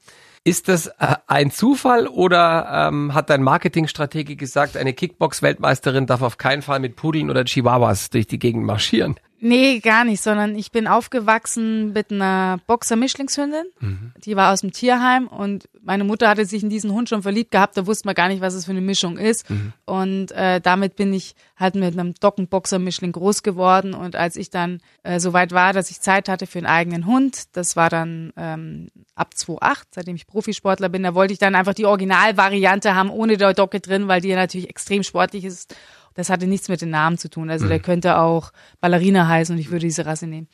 Ist 0.44 0.68
das 0.68 0.88
äh, 0.88 1.16
ein 1.26 1.52
Zufall 1.52 2.08
oder 2.08 2.90
ähm, 2.90 3.14
hat 3.14 3.30
dein 3.30 3.44
Marketingstratege 3.44 4.36
gesagt, 4.36 4.76
eine 4.76 4.92
Kickbox-Weltmeisterin 4.92 6.06
darf 6.06 6.22
auf 6.22 6.38
keinen 6.38 6.62
Fall 6.62 6.82
mit 6.82 6.98
Pudeln 6.98 7.30
oder 7.30 7.46
Chihuahuas 7.46 8.10
durch 8.10 8.28
die 8.28 8.38
Gegend 8.38 8.66
marschieren? 8.66 9.16
Nee, 9.40 9.80
gar 9.80 10.04
nicht, 10.04 10.22
sondern 10.22 10.56
ich 10.56 10.72
bin 10.72 10.88
aufgewachsen 10.88 11.94
mit 11.94 12.12
einer 12.12 12.60
Boxer-Mischlingshündin. 12.66 13.66
Mhm. 13.80 14.12
Die 14.24 14.36
war 14.36 14.52
aus 14.52 14.62
dem 14.62 14.72
Tierheim 14.72 15.28
und 15.28 15.70
meine 15.84 16.04
Mutter 16.04 16.28
hatte 16.28 16.46
sich 16.46 16.64
in 16.64 16.70
diesen 16.70 16.92
Hund 16.92 17.08
schon 17.08 17.22
verliebt 17.22 17.52
gehabt. 17.52 17.78
Da 17.78 17.86
wusste 17.86 18.08
man 18.08 18.16
gar 18.16 18.30
nicht, 18.30 18.42
was 18.42 18.56
es 18.56 18.66
für 18.66 18.72
eine 18.72 18.82
Mischung 18.82 19.18
ist. 19.18 19.48
Mhm. 19.50 19.74
Und 19.86 20.32
äh, 20.32 20.60
damit 20.60 20.96
bin 20.96 21.14
ich 21.14 21.36
halt 21.56 21.76
mit 21.76 21.94
einem 21.94 22.16
Docken-Boxer-Mischling 22.16 23.12
groß 23.12 23.44
geworden. 23.44 23.94
Und 23.94 24.16
als 24.16 24.38
ich 24.38 24.50
dann 24.50 24.82
äh, 25.04 25.20
so 25.20 25.34
weit 25.34 25.52
war, 25.52 25.72
dass 25.72 25.92
ich 25.92 26.02
Zeit 26.02 26.30
hatte 26.30 26.48
für 26.48 26.58
einen 26.58 26.68
eigenen 26.68 27.06
Hund, 27.06 27.56
das 27.56 27.76
war 27.76 27.90
dann 27.90 28.34
ähm, 28.38 28.88
ab 29.14 29.36
2008, 29.36 29.88
seitdem 29.94 30.16
ich 30.16 30.26
Profisportler 30.26 30.90
bin, 30.90 31.04
da 31.04 31.14
wollte 31.14 31.34
ich 31.34 31.40
dann 31.40 31.54
einfach 31.54 31.76
die 31.76 31.86
Originalvariante 31.86 32.96
haben, 32.96 33.12
ohne 33.12 33.38
der 33.38 33.54
Docke 33.54 33.80
drin, 33.80 34.08
weil 34.08 34.22
die 34.22 34.30
ja 34.30 34.36
natürlich 34.36 34.70
extrem 34.70 35.04
sportlich 35.04 35.46
ist 35.46 35.76
das 36.18 36.30
hatte 36.30 36.48
nichts 36.48 36.68
mit 36.68 36.82
den 36.82 36.90
Namen 36.90 37.18
zu 37.18 37.30
tun. 37.30 37.50
Also 37.50 37.66
mhm. 37.66 37.70
der 37.70 37.80
könnte 37.80 38.18
auch 38.18 38.52
Ballerina 38.82 39.28
heißen 39.28 39.56
und 39.56 39.62
ich 39.62 39.70
würde 39.70 39.86
diese 39.86 40.06
Rasse 40.06 40.28
nehmen. 40.28 40.48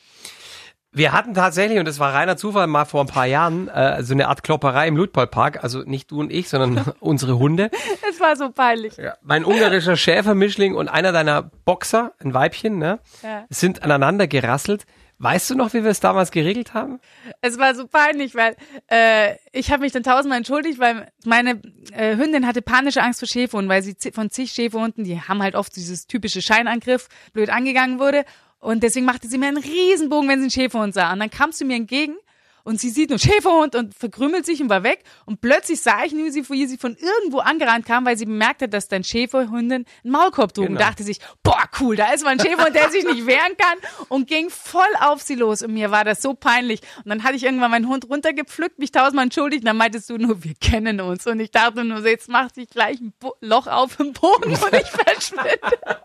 Wir 0.92 1.12
hatten 1.12 1.34
tatsächlich, 1.34 1.80
und 1.80 1.88
das 1.88 1.98
war 1.98 2.14
reiner 2.14 2.36
Zufall, 2.36 2.68
mal 2.68 2.84
vor 2.84 3.00
ein 3.00 3.08
paar 3.08 3.26
Jahren, 3.26 3.66
äh, 3.68 4.04
so 4.04 4.14
eine 4.14 4.28
Art 4.28 4.44
Klopperei 4.44 4.86
im 4.86 4.96
Ludpolpark. 4.96 5.64
Also 5.64 5.80
nicht 5.80 6.12
du 6.12 6.20
und 6.20 6.30
ich, 6.30 6.48
sondern 6.48 6.92
unsere 7.00 7.38
Hunde. 7.38 7.70
Es 8.08 8.20
war 8.20 8.36
so 8.36 8.50
peinlich. 8.50 8.96
Ja, 8.98 9.16
mein 9.22 9.44
ungarischer 9.44 9.96
Schäfermischling 9.96 10.74
und 10.74 10.88
einer 10.88 11.10
deiner 11.10 11.50
Boxer, 11.64 12.12
ein 12.20 12.32
Weibchen, 12.34 12.78
ne, 12.78 13.00
ja. 13.22 13.44
sind 13.48 13.82
aneinander 13.82 14.28
gerasselt. 14.28 14.84
Weißt 15.24 15.48
du 15.48 15.54
noch, 15.54 15.72
wie 15.72 15.82
wir 15.82 15.90
es 15.90 16.00
damals 16.00 16.30
geregelt 16.32 16.74
haben? 16.74 17.00
Es 17.40 17.56
war 17.56 17.74
so 17.74 17.86
peinlich, 17.86 18.34
weil 18.34 18.56
äh, 18.90 19.36
ich 19.52 19.72
habe 19.72 19.80
mich 19.80 19.90
dann 19.90 20.02
tausendmal 20.02 20.36
entschuldigt, 20.36 20.78
weil 20.78 21.10
meine 21.24 21.62
äh, 21.94 22.18
Hündin 22.18 22.46
hatte 22.46 22.60
panische 22.60 23.02
Angst 23.02 23.20
vor 23.20 23.28
Schäferhunden, 23.28 23.70
weil 23.70 23.82
sie 23.82 23.96
von 24.12 24.28
zig 24.28 24.52
Schäferhunden, 24.52 25.02
die 25.04 25.18
haben 25.18 25.42
halt 25.42 25.54
oft 25.54 25.74
dieses 25.76 26.06
typische 26.06 26.42
Scheinangriff, 26.42 27.08
blöd 27.32 27.48
angegangen 27.48 27.98
wurde. 27.98 28.26
Und 28.58 28.82
deswegen 28.82 29.06
machte 29.06 29.26
sie 29.26 29.38
mir 29.38 29.46
einen 29.46 29.56
Riesenbogen, 29.56 30.28
wenn 30.28 30.40
sie 30.40 30.44
einen 30.44 30.50
Schäferhund 30.50 30.92
sah. 30.92 31.10
Und 31.10 31.20
dann 31.20 31.30
kam 31.30 31.52
sie 31.52 31.64
mir 31.64 31.76
entgegen 31.76 32.16
und 32.64 32.80
sie 32.80 32.90
sieht 32.90 33.10
nur 33.10 33.18
Schäferhund 33.18 33.76
und 33.76 33.94
verkrümmelt 33.94 34.46
sich 34.46 34.60
und 34.60 34.70
war 34.70 34.82
weg. 34.82 35.04
Und 35.26 35.40
plötzlich 35.40 35.80
sah 35.80 36.04
ich 36.04 36.12
nur 36.12 36.30
sie, 36.30 36.48
wie 36.48 36.66
sie 36.66 36.78
von 36.78 36.96
irgendwo 36.96 37.38
angerannt 37.38 37.86
kam, 37.86 38.04
weil 38.06 38.16
sie 38.16 38.24
bemerkte, 38.24 38.68
dass 38.68 38.88
dein 38.88 39.04
Schäferhündin 39.04 39.84
einen 40.02 40.12
Maulkorb 40.12 40.54
trug 40.54 40.66
genau. 40.66 40.80
und 40.80 40.86
dachte 40.86 41.04
sich, 41.04 41.20
boah, 41.42 41.62
cool, 41.80 41.94
da 41.94 42.12
ist 42.12 42.24
mal 42.24 42.30
ein 42.30 42.40
Schäferhund, 42.40 42.74
der 42.74 42.90
sich 42.90 43.04
nicht 43.04 43.26
wehren 43.26 43.56
kann 43.58 44.06
und 44.08 44.26
ging 44.26 44.48
voll 44.48 44.82
auf 45.00 45.22
sie 45.22 45.34
los. 45.34 45.62
Und 45.62 45.74
mir 45.74 45.90
war 45.90 46.04
das 46.04 46.22
so 46.22 46.34
peinlich. 46.34 46.80
Und 47.04 47.10
dann 47.10 47.22
hatte 47.22 47.36
ich 47.36 47.44
irgendwann 47.44 47.70
meinen 47.70 47.88
Hund 47.88 48.08
runtergepflückt, 48.08 48.78
mich 48.78 48.90
tausendmal 48.92 49.24
entschuldigt 49.24 49.62
und 49.62 49.66
dann 49.66 49.76
meintest 49.76 50.08
du 50.08 50.16
nur, 50.16 50.42
wir 50.42 50.54
kennen 50.54 51.00
uns. 51.00 51.26
Und 51.26 51.40
ich 51.40 51.50
dachte 51.50 51.84
nur, 51.84 52.04
jetzt 52.06 52.28
macht 52.28 52.54
sich 52.54 52.70
gleich 52.70 53.00
ein 53.00 53.12
Bo 53.18 53.34
Loch 53.40 53.66
auf 53.66 54.00
im 54.00 54.14
Boden 54.14 54.52
und 54.52 54.72
ich 54.72 54.90
verschwinde. 54.90 55.58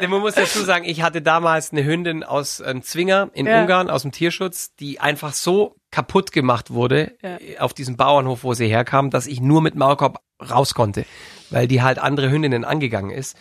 Denn 0.00 0.10
man 0.10 0.20
muss 0.20 0.34
dazu 0.34 0.62
sagen, 0.64 0.84
ich 0.84 1.02
hatte 1.02 1.22
damals 1.22 1.72
eine 1.72 1.84
Hündin 1.84 2.24
aus 2.24 2.60
einem 2.60 2.82
Zwinger 2.82 3.30
in 3.34 3.46
ja. 3.46 3.60
Ungarn, 3.60 3.90
aus 3.90 4.02
dem 4.02 4.12
Tierschutz, 4.12 4.74
die 4.76 5.00
einfach 5.00 5.32
so 5.32 5.76
kaputt 5.90 6.32
gemacht 6.32 6.70
wurde 6.70 7.12
ja. 7.22 7.38
auf 7.60 7.74
diesem 7.74 7.96
Bauernhof, 7.96 8.44
wo 8.44 8.54
sie 8.54 8.68
herkam, 8.68 9.10
dass 9.10 9.26
ich 9.26 9.40
nur 9.40 9.60
mit 9.60 9.74
Maulkorb 9.74 10.20
raus 10.40 10.74
konnte, 10.74 11.04
weil 11.50 11.68
die 11.68 11.82
halt 11.82 11.98
andere 11.98 12.30
Hündinnen 12.30 12.64
angegangen 12.64 13.10
ist. 13.10 13.36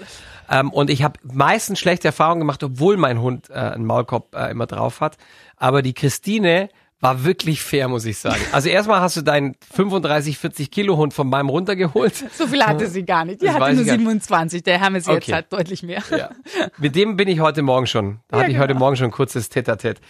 Ähm, 0.50 0.72
und 0.72 0.90
ich 0.90 1.04
habe 1.04 1.20
meistens 1.24 1.80
schlechte 1.80 2.08
Erfahrungen 2.08 2.42
gemacht, 2.42 2.64
obwohl 2.64 2.98
mein 2.98 3.22
Hund 3.22 3.50
äh, 3.50 3.54
einen 3.54 3.86
Maulkorb 3.86 4.36
äh, 4.36 4.52
immer 4.52 4.66
drauf 4.66 5.02
hat. 5.02 5.18
Aber 5.56 5.82
die 5.82 5.94
Christine 5.94 6.70
war 7.02 7.24
wirklich 7.24 7.62
fair, 7.62 7.88
muss 7.88 8.06
ich 8.06 8.18
sagen. 8.18 8.42
Also 8.52 8.68
erstmal 8.68 9.00
hast 9.00 9.16
du 9.16 9.22
deinen 9.22 9.56
35, 9.74 10.38
40 10.38 10.70
Kilo 10.70 10.98
Hund 10.98 11.14
von 11.14 11.30
meinem 11.30 11.50
runtergeholt. 11.50 12.14
So 12.34 12.48
viel 12.48 12.64
hatte 12.64 12.88
sie 12.88 13.04
gar 13.04 13.26
nicht. 13.26 13.42
Die 13.42 13.46
das 13.46 13.56
hatte 13.56 13.74
nur 13.74 13.86
27. 13.86 14.64
Der 14.64 14.80
Hermes 14.80 15.08
okay. 15.08 15.16
jetzt 15.16 15.32
hat 15.32 15.54
deutlich 15.54 15.84
mehr. 15.84 16.04
Ja. 16.12 16.32
Mit 16.78 16.96
dem 16.96 17.16
bin 17.16 17.28
ich 17.28 17.40
heute 17.40 17.62
Morgen 17.62 17.88
schon. 17.88 18.20
Da 18.28 18.38
ja, 18.38 18.44
hatte 18.44 18.52
ich 18.52 18.56
genau. 18.56 18.64
heute 18.64 18.74
Morgen 18.74 18.96
schon 18.98 19.06
ein 19.06 19.12
kurzes 19.12 19.50
Tete-a-Tete. 19.50 20.02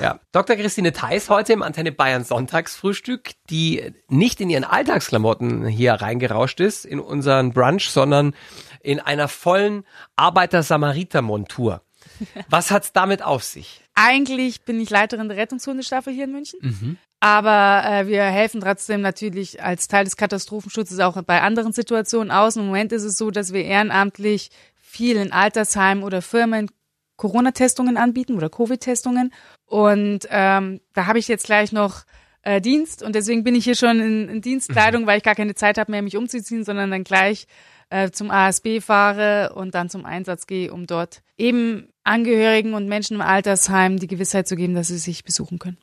Ja. 0.00 0.20
Dr. 0.32 0.56
Christine 0.56 0.92
Theis 0.92 1.28
heute 1.30 1.52
im 1.52 1.62
Antenne 1.62 1.90
Bayern 1.90 2.24
Sonntagsfrühstück, 2.24 3.30
die 3.50 3.92
nicht 4.08 4.40
in 4.40 4.50
ihren 4.50 4.64
Alltagsklamotten 4.64 5.66
hier 5.66 5.94
reingerauscht 5.94 6.60
ist, 6.60 6.84
in 6.84 7.00
unseren 7.00 7.52
Brunch, 7.52 7.90
sondern 7.90 8.34
in 8.82 9.00
einer 9.00 9.26
vollen 9.26 9.84
Arbeiter-Samariter-Montur. 10.14 11.82
Was 12.48 12.70
hat's 12.70 12.92
damit 12.92 13.22
auf 13.22 13.42
sich? 13.42 13.82
Eigentlich 13.96 14.62
bin 14.62 14.78
ich 14.78 14.90
Leiterin 14.90 15.28
der 15.28 15.38
Rettungshundestaffel 15.38 16.12
hier 16.12 16.24
in 16.24 16.32
München. 16.32 16.60
Mhm. 16.62 16.98
Aber 17.18 17.82
äh, 17.88 18.06
wir 18.06 18.22
helfen 18.24 18.60
trotzdem 18.60 19.00
natürlich 19.00 19.62
als 19.62 19.88
Teil 19.88 20.04
des 20.04 20.16
Katastrophenschutzes 20.16 21.00
auch 21.00 21.20
bei 21.22 21.40
anderen 21.40 21.72
Situationen 21.72 22.30
aus. 22.30 22.56
Im 22.56 22.66
Moment 22.66 22.92
ist 22.92 23.04
es 23.04 23.16
so, 23.16 23.30
dass 23.30 23.52
wir 23.52 23.64
ehrenamtlich 23.64 24.50
viel 24.76 25.16
in 25.16 25.32
Altersheimen 25.32 26.04
oder 26.04 26.22
Firmen 26.22 26.70
Corona-Testungen 27.16 27.96
anbieten 27.96 28.36
oder 28.36 28.50
Covid-Testungen. 28.50 29.32
Und 29.64 30.28
ähm, 30.30 30.80
da 30.92 31.06
habe 31.06 31.18
ich 31.18 31.26
jetzt 31.26 31.46
gleich 31.46 31.72
noch 31.72 32.04
äh, 32.42 32.60
Dienst 32.60 33.02
und 33.02 33.14
deswegen 33.14 33.42
bin 33.42 33.54
ich 33.54 33.64
hier 33.64 33.74
schon 33.74 33.98
in, 34.00 34.28
in 34.28 34.40
Dienstkleidung, 34.42 35.02
mhm. 35.02 35.06
weil 35.06 35.18
ich 35.18 35.24
gar 35.24 35.34
keine 35.34 35.54
Zeit 35.54 35.78
habe 35.78 35.90
mehr, 35.90 36.02
mich 36.02 36.16
umzuziehen, 36.16 36.64
sondern 36.64 36.90
dann 36.90 37.04
gleich 37.04 37.46
äh, 37.88 38.10
zum 38.10 38.30
ASB 38.30 38.80
fahre 38.80 39.54
und 39.54 39.74
dann 39.74 39.88
zum 39.88 40.04
Einsatz 40.04 40.46
gehe, 40.46 40.72
um 40.72 40.86
dort 40.86 41.22
eben 41.38 41.88
Angehörigen 42.06 42.74
und 42.74 42.88
Menschen 42.88 43.14
im 43.14 43.20
Altersheim 43.20 43.98
die 43.98 44.06
Gewissheit 44.06 44.48
zu 44.48 44.56
geben, 44.56 44.74
dass 44.74 44.88
sie 44.88 44.98
sich 44.98 45.24
besuchen 45.24 45.58
können. 45.58 45.78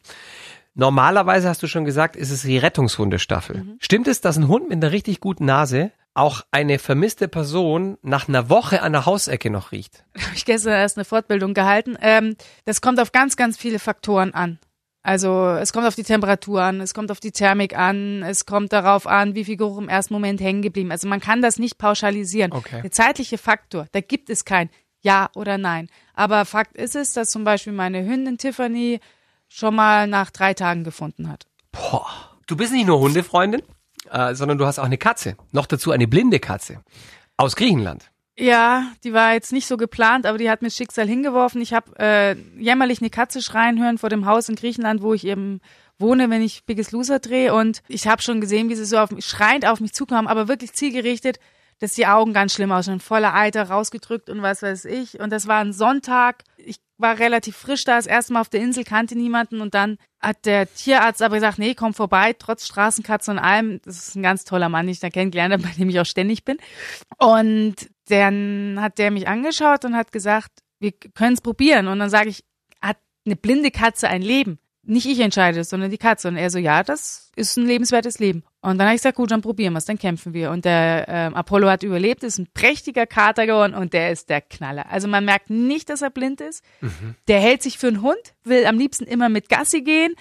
Normalerweise 0.75 1.49
hast 1.49 1.61
du 1.61 1.67
schon 1.67 1.85
gesagt, 1.85 2.15
ist 2.15 2.31
es 2.31 2.41
die 2.41 2.57
Rettungshundestaffel. 2.57 3.57
Mhm. 3.57 3.77
Stimmt 3.79 4.07
es, 4.07 4.21
dass 4.21 4.37
ein 4.37 4.47
Hund 4.47 4.69
mit 4.69 4.83
einer 4.83 4.91
richtig 4.91 5.19
guten 5.19 5.45
Nase 5.45 5.91
auch 6.15 6.41
eine 6.51 6.79
vermisste 6.79 7.27
Person 7.27 7.97
nach 8.01 8.27
einer 8.27 8.49
Woche 8.49 8.81
an 8.81 8.93
der 8.93 9.05
Hausecke 9.05 9.49
noch 9.49 9.71
riecht? 9.71 10.03
Habe 10.17 10.35
ich 10.35 10.45
gestern 10.45 10.73
erst 10.73 10.97
eine 10.97 11.05
Fortbildung 11.05 11.53
gehalten. 11.53 11.97
Ähm, 12.01 12.35
das 12.65 12.81
kommt 12.81 12.99
auf 12.99 13.11
ganz, 13.11 13.35
ganz 13.35 13.57
viele 13.57 13.79
Faktoren 13.79 14.33
an. 14.33 14.59
Also 15.03 15.49
es 15.49 15.73
kommt 15.73 15.85
auf 15.85 15.95
die 15.95 16.03
Temperatur 16.03 16.61
an, 16.61 16.79
es 16.79 16.93
kommt 16.93 17.11
auf 17.11 17.19
die 17.19 17.31
Thermik 17.31 17.77
an, 17.77 18.23
es 18.23 18.45
kommt 18.45 18.71
darauf 18.71 19.05
an, 19.05 19.35
wie 19.35 19.43
viel 19.43 19.57
Geruch 19.57 19.77
im 19.77 19.89
ersten 19.89 20.13
Moment 20.13 20.39
hängen 20.39 20.61
geblieben. 20.61 20.91
Also 20.91 21.09
man 21.09 21.19
kann 21.19 21.41
das 21.41 21.59
nicht 21.59 21.77
pauschalisieren. 21.77 22.53
Okay. 22.53 22.81
Der 22.81 22.91
zeitliche 22.91 23.37
Faktor, 23.37 23.87
da 23.91 23.99
gibt 23.99 24.29
es 24.29 24.45
kein 24.45 24.69
Ja 25.01 25.29
oder 25.35 25.57
Nein. 25.57 25.89
Aber 26.13 26.45
Fakt 26.45 26.77
ist 26.77 26.95
es, 26.95 27.13
dass 27.13 27.31
zum 27.31 27.43
Beispiel 27.43 27.73
meine 27.73 28.05
Hündin 28.05 28.37
Tiffany 28.37 28.99
schon 29.47 29.75
mal 29.75 30.07
nach 30.07 30.31
drei 30.31 30.53
Tagen 30.53 30.83
gefunden 30.83 31.29
hat. 31.29 31.45
Boah. 31.71 32.07
Du 32.47 32.57
bist 32.57 32.73
nicht 32.73 32.87
nur 32.87 32.99
Hundefreundin, 32.99 33.61
äh, 34.09 34.35
sondern 34.35 34.57
du 34.57 34.65
hast 34.65 34.79
auch 34.79 34.83
eine 34.83 34.97
Katze. 34.97 35.37
Noch 35.51 35.65
dazu 35.65 35.91
eine 35.91 36.07
blinde 36.07 36.39
Katze. 36.39 36.83
Aus 37.37 37.55
Griechenland. 37.55 38.09
Ja, 38.37 38.87
die 39.03 39.13
war 39.13 39.33
jetzt 39.33 39.53
nicht 39.53 39.67
so 39.67 39.77
geplant, 39.77 40.25
aber 40.25 40.39
die 40.39 40.49
hat 40.49 40.61
mir 40.63 40.71
Schicksal 40.71 41.07
hingeworfen. 41.07 41.61
Ich 41.61 41.73
habe 41.73 41.91
äh, 41.99 42.35
jämmerlich 42.57 42.99
eine 42.99 43.11
Katze 43.11 43.41
schreien 43.41 43.81
hören 43.81 43.99
vor 43.99 44.09
dem 44.09 44.25
Haus 44.25 44.49
in 44.49 44.55
Griechenland, 44.55 45.03
wo 45.03 45.13
ich 45.13 45.25
eben 45.25 45.61
wohne, 45.99 46.29
wenn 46.29 46.41
ich 46.41 46.65
Biggest 46.65 46.91
Loser 46.91 47.19
drehe. 47.19 47.53
Und 47.53 47.83
ich 47.87 48.07
habe 48.07 48.23
schon 48.23 48.41
gesehen, 48.41 48.69
wie 48.69 48.75
sie 48.75 48.85
so 48.85 48.97
auf 48.97 49.11
mich, 49.11 49.25
schreiend 49.25 49.67
auf 49.67 49.79
mich 49.79 49.93
zukam, 49.93 50.27
aber 50.27 50.47
wirklich 50.47 50.73
zielgerichtet 50.73 51.37
dass 51.79 51.93
die 51.93 52.07
Augen 52.07 52.33
ganz 52.33 52.53
schlimm 52.53 52.71
ausschauen, 52.71 52.99
voller 52.99 53.33
Eiter 53.33 53.69
rausgedrückt 53.69 54.29
und 54.29 54.41
was 54.41 54.61
weiß 54.61 54.85
ich. 54.85 55.19
Und 55.19 55.31
das 55.31 55.47
war 55.47 55.59
ein 55.59 55.73
Sonntag. 55.73 56.43
Ich 56.57 56.77
war 56.97 57.19
relativ 57.19 57.55
frisch 57.55 57.83
da, 57.83 57.97
das 57.97 58.07
erste 58.07 58.33
Mal 58.33 58.41
auf 58.41 58.49
der 58.49 58.61
Insel, 58.61 58.83
kannte 58.83 59.15
niemanden 59.15 59.61
und 59.61 59.73
dann 59.73 59.97
hat 60.21 60.45
der 60.45 60.73
Tierarzt 60.73 61.21
aber 61.21 61.35
gesagt, 61.35 61.59
nee, 61.59 61.75
komm 61.75 61.93
vorbei, 61.93 62.33
trotz 62.37 62.65
Straßenkatze 62.65 63.31
und 63.31 63.39
allem. 63.39 63.81
Das 63.83 63.97
ist 63.97 64.15
ein 64.15 64.23
ganz 64.23 64.45
toller 64.45 64.69
Mann, 64.69 64.85
den 64.85 64.93
ich 64.93 64.99
da 64.99 65.09
kennengelernt 65.09 65.53
habe, 65.53 65.63
bei 65.63 65.73
dem 65.77 65.89
ich 65.89 65.99
auch 65.99 66.05
ständig 66.05 66.45
bin. 66.45 66.57
Und 67.17 67.75
dann 68.07 68.77
hat 68.79 68.97
der 68.97 69.11
mich 69.11 69.27
angeschaut 69.27 69.85
und 69.85 69.95
hat 69.95 70.11
gesagt, 70.11 70.51
wir 70.79 70.91
können 70.91 71.33
es 71.33 71.41
probieren. 71.41 71.87
Und 71.87 71.99
dann 71.99 72.09
sage 72.09 72.29
ich, 72.29 72.43
hat 72.81 72.97
eine 73.25 73.35
blinde 73.35 73.71
Katze 73.71 74.07
ein 74.07 74.21
Leben? 74.21 74.59
Nicht 74.85 75.05
ich 75.05 75.19
entscheide 75.21 75.61
es, 75.61 75.69
sondern 75.69 75.91
die 75.91 75.97
Katze. 75.97 76.27
Und 76.27 76.35
er 76.35 76.49
so, 76.49 76.57
ja, 76.57 76.83
das 76.83 77.31
ist 77.37 77.57
ein 77.57 77.65
lebenswertes 77.65 78.19
Leben. 78.19 78.43
Und 78.61 78.77
dann 78.77 78.87
habe 78.87 78.95
ich 78.95 79.01
gesagt, 79.01 79.15
gut, 79.15 79.31
dann 79.31 79.41
probieren 79.41 79.73
wir 79.73 79.77
es, 79.77 79.85
dann 79.85 79.97
kämpfen 79.97 80.33
wir. 80.33 80.51
Und 80.51 80.65
der 80.65 81.05
ähm, 81.07 81.35
Apollo 81.35 81.69
hat 81.69 81.83
überlebt, 81.83 82.23
ist 82.23 82.37
ein 82.37 82.47
prächtiger 82.53 83.05
Kater 83.05 83.45
geworden 83.45 83.75
und 83.75 83.93
der 83.93 84.11
ist 84.11 84.29
der 84.29 84.41
Knaller. 84.41 84.91
Also 84.91 85.07
man 85.07 85.23
merkt 85.23 85.49
nicht, 85.49 85.89
dass 85.89 86.01
er 86.01 86.09
blind 86.09 86.41
ist. 86.41 86.63
Mhm. 86.81 87.15
Der 87.29 87.39
hält 87.39 87.63
sich 87.63 87.77
für 87.77 87.87
einen 87.87 88.01
Hund, 88.01 88.33
will 88.43 88.65
am 88.65 88.77
liebsten 88.77 89.05
immer 89.05 89.29
mit 89.29 89.47
Gassi 89.47 89.81
gehen. 89.81 90.15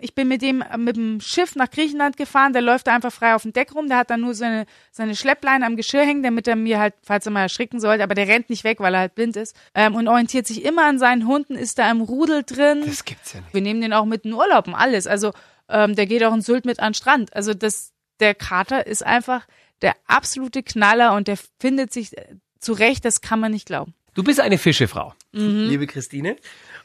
Ich 0.00 0.14
bin 0.14 0.28
mit 0.28 0.42
dem 0.42 0.62
mit 0.76 0.96
dem 0.96 1.20
Schiff 1.20 1.56
nach 1.56 1.70
Griechenland 1.70 2.16
gefahren, 2.16 2.52
der 2.52 2.62
läuft 2.62 2.86
da 2.86 2.94
einfach 2.94 3.12
frei 3.12 3.34
auf 3.34 3.42
dem 3.42 3.52
Deck 3.52 3.74
rum, 3.74 3.88
der 3.88 3.98
hat 3.98 4.10
dann 4.10 4.20
nur 4.20 4.32
seine, 4.32 4.66
seine 4.92 5.16
Schleppleine 5.16 5.66
am 5.66 5.76
Geschirr 5.76 6.06
hängen, 6.06 6.22
damit 6.22 6.46
er 6.46 6.54
mir 6.54 6.78
halt, 6.78 6.94
falls 7.02 7.26
er 7.26 7.32
mal 7.32 7.42
erschrecken 7.42 7.80
sollte, 7.80 8.04
aber 8.04 8.14
der 8.14 8.28
rennt 8.28 8.48
nicht 8.48 8.62
weg, 8.62 8.78
weil 8.78 8.94
er 8.94 9.00
halt 9.00 9.16
blind 9.16 9.36
ist 9.36 9.56
ähm, 9.74 9.96
und 9.96 10.06
orientiert 10.06 10.46
sich 10.46 10.64
immer 10.64 10.84
an 10.84 11.00
seinen 11.00 11.26
Hunden, 11.26 11.56
ist 11.56 11.80
da 11.80 11.90
im 11.90 12.00
Rudel 12.00 12.44
drin. 12.44 12.84
Das 12.86 13.04
gibt's 13.04 13.32
ja 13.32 13.40
nicht. 13.40 13.52
Wir 13.52 13.60
nehmen 13.60 13.80
den 13.80 13.92
auch 13.92 14.04
mit 14.04 14.24
in 14.24 14.32
Urlaub 14.32 14.68
und 14.68 14.74
alles. 14.74 15.08
Also 15.08 15.32
ähm, 15.68 15.96
der 15.96 16.06
geht 16.06 16.22
auch 16.22 16.34
in 16.34 16.42
Sylt 16.42 16.64
mit 16.64 16.78
an 16.78 16.90
den 16.90 16.94
Strand. 16.94 17.34
Also 17.34 17.52
das, 17.52 17.92
der 18.20 18.36
Kater 18.36 18.86
ist 18.86 19.04
einfach 19.04 19.48
der 19.82 19.96
absolute 20.06 20.62
Knaller 20.62 21.14
und 21.14 21.26
der 21.26 21.38
findet 21.58 21.92
sich 21.92 22.12
zurecht, 22.60 23.04
das 23.04 23.20
kann 23.20 23.40
man 23.40 23.52
nicht 23.52 23.66
glauben. 23.66 23.94
Du 24.14 24.22
bist 24.24 24.40
eine 24.40 24.58
Fischefrau, 24.58 25.14
mhm. 25.32 25.68
liebe 25.68 25.86
Christine. 25.86 26.36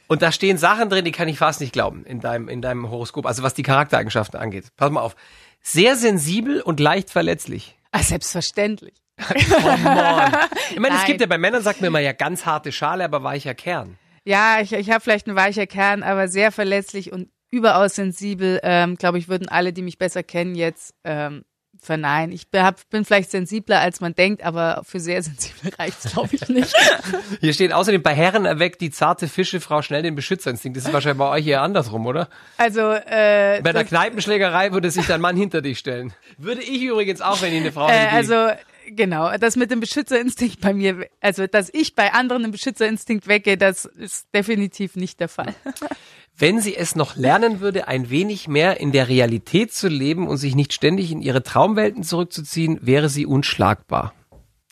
Und 0.08 0.22
da 0.22 0.32
stehen 0.32 0.58
Sachen 0.58 0.90
drin, 0.90 1.06
die 1.06 1.12
kann 1.12 1.28
ich 1.28 1.38
fast 1.38 1.62
nicht 1.62 1.74
glauben 1.74 2.06
in 2.06 2.20
deinem, 2.20 2.50
in 2.50 2.62
deinem 2.62 2.90
Horoskop, 2.90 3.26
also 3.26 3.42
was 3.42 3.54
die 3.54 3.64
Charaktereigenschaften 3.64 4.40
angeht. 4.40 4.66
Pass 4.78 4.92
mal 4.92 5.02
auf. 5.02 5.16
Sehr 5.62 5.96
sensibel 5.96 6.62
und 6.62 6.80
leicht 6.80 7.10
verletzlich. 7.10 7.78
Ah, 7.92 8.04
selbstverständlich. 8.04 8.96
oh 9.20 9.78
Mann. 9.78 10.36
Ich 10.72 10.80
meine, 10.80 10.96
es 10.96 11.06
gibt 11.06 11.22
ja 11.22 11.28
bei 11.28 11.38
Männern, 11.38 11.62
sagt 11.62 11.82
man 11.82 11.88
immer 11.88 12.00
ja 12.00 12.14
ganz 12.14 12.46
harte 12.46 12.72
Schale, 12.72 13.06
aber 13.06 13.24
weicher 13.24 13.54
Kern. 13.54 13.98
Ja, 14.26 14.60
ich, 14.62 14.74
ich 14.74 14.90
habe 14.90 15.02
vielleicht 15.02 15.28
einen 15.28 15.36
weicher 15.36 15.68
Kern, 15.68 16.04
aber 16.04 16.28
sehr 16.28 16.52
verletzlich 16.52 17.12
und 17.12 17.30
überaus 17.52 17.96
sensibel. 17.96 18.60
Ähm, 18.64 18.96
Glaube 18.96 19.20
ich, 19.20 19.30
würden 19.30 19.48
alle, 19.48 19.72
die 19.72 19.84
mich 19.84 19.98
besser 19.98 20.24
kennen, 20.24 20.56
jetzt 20.56 20.96
ähm, 21.04 21.44
verneinen. 21.84 22.34
Ich 22.34 22.48
bin 22.50 23.06
vielleicht 23.06 23.32
sensibler, 23.32 23.80
als 23.80 24.02
man 24.02 24.16
denkt, 24.16 24.44
aber 24.44 24.82
für 24.86 25.00
sehr 25.00 25.22
sensibel 25.24 25.72
reicht 25.78 26.04
es, 26.04 26.14
glaube 26.14 26.30
ich, 26.34 26.48
nicht. 26.50 26.74
Hier 27.42 27.54
steht 27.54 27.74
außerdem, 27.74 28.02
bei 28.02 28.14
Herren 28.14 28.46
erweckt 28.46 28.82
die 28.82 28.92
zarte 28.92 29.28
Fischefrau 29.28 29.82
schnell 29.82 30.02
den 30.02 30.16
Beschützerinstinkt. 30.16 30.78
Das 30.78 30.86
ist 30.86 30.94
wahrscheinlich 30.94 31.20
bei 31.20 31.30
euch 31.30 31.48
eher 31.48 31.62
andersrum, 31.62 32.06
oder? 32.06 32.30
Also, 32.58 32.92
äh, 32.92 33.62
Bei 33.62 33.74
der 33.74 33.86
Kneipenschlägerei 33.86 34.72
würde 34.72 34.92
sich 34.92 35.06
dein 35.06 35.22
Mann 35.22 35.36
hinter 35.36 35.62
dich 35.62 35.80
stellen. 35.80 36.14
Würde 36.38 36.62
ich 36.62 36.82
übrigens 36.82 37.22
auch, 37.22 37.42
wenn 37.42 37.54
ich 37.54 37.62
eine 37.62 37.72
Frau 37.72 37.90
äh. 37.90 38.08
Also, 38.12 38.48
genau, 38.88 39.38
das 39.38 39.56
mit 39.56 39.72
dem 39.72 39.80
Beschützerinstinkt 39.80 40.62
bei 40.62 40.74
mir, 40.74 41.08
also, 41.22 41.48
dass 41.48 41.70
ich 41.74 41.96
bei 41.96 42.14
anderen 42.14 42.44
den 42.44 42.52
Beschützerinstinkt 42.52 43.28
wecke, 43.28 43.58
das 43.58 43.86
ist 43.86 44.28
definitiv 44.34 44.96
nicht 44.96 45.20
der 45.20 45.30
Fall 45.30 45.54
wenn 46.38 46.60
sie 46.60 46.76
es 46.76 46.96
noch 46.96 47.16
lernen 47.16 47.60
würde, 47.60 47.88
ein 47.88 48.10
wenig 48.10 48.48
mehr 48.48 48.80
in 48.80 48.92
der 48.92 49.08
Realität 49.08 49.74
zu 49.74 49.88
leben 49.88 50.28
und 50.28 50.38
sich 50.38 50.56
nicht 50.56 50.74
ständig 50.74 51.12
in 51.12 51.22
ihre 51.22 51.44
Traumwelten 51.44 52.04
zurückzuziehen, 52.04 52.80
wäre 52.82 53.10
sie 53.10 53.26
unschlagbar. 53.26 54.14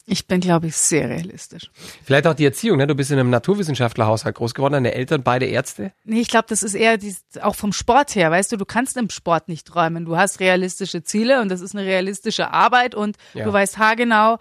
Ich 0.07 0.27
bin, 0.27 0.41
glaube 0.41 0.67
ich, 0.67 0.75
sehr 0.75 1.09
realistisch. 1.09 1.69
Vielleicht 2.03 2.25
auch 2.25 2.33
die 2.33 2.43
Erziehung, 2.43 2.77
ne? 2.77 2.87
Du 2.87 2.95
bist 2.95 3.11
in 3.11 3.19
einem 3.19 3.29
Naturwissenschaftlerhaushalt 3.29 4.35
groß 4.35 4.55
geworden, 4.55 4.73
deine 4.73 4.93
Eltern 4.93 5.21
beide 5.21 5.45
Ärzte? 5.45 5.93
Nee, 6.03 6.21
ich 6.21 6.27
glaube, 6.27 6.47
das 6.49 6.63
ist 6.63 6.73
eher 6.73 6.97
die, 6.97 7.15
auch 7.41 7.55
vom 7.55 7.71
Sport 7.71 8.15
her, 8.15 8.31
weißt 8.31 8.51
du, 8.51 8.57
du 8.57 8.65
kannst 8.65 8.97
im 8.97 9.09
Sport 9.09 9.47
nicht 9.47 9.67
träumen. 9.67 10.05
Du 10.05 10.17
hast 10.17 10.39
realistische 10.39 11.03
Ziele 11.03 11.39
und 11.41 11.49
das 11.49 11.61
ist 11.61 11.75
eine 11.75 11.85
realistische 11.85 12.51
Arbeit 12.51 12.95
und 12.95 13.17
ja. 13.35 13.45
du 13.45 13.53
weißt 13.53 13.77
haargenau, 13.77 14.39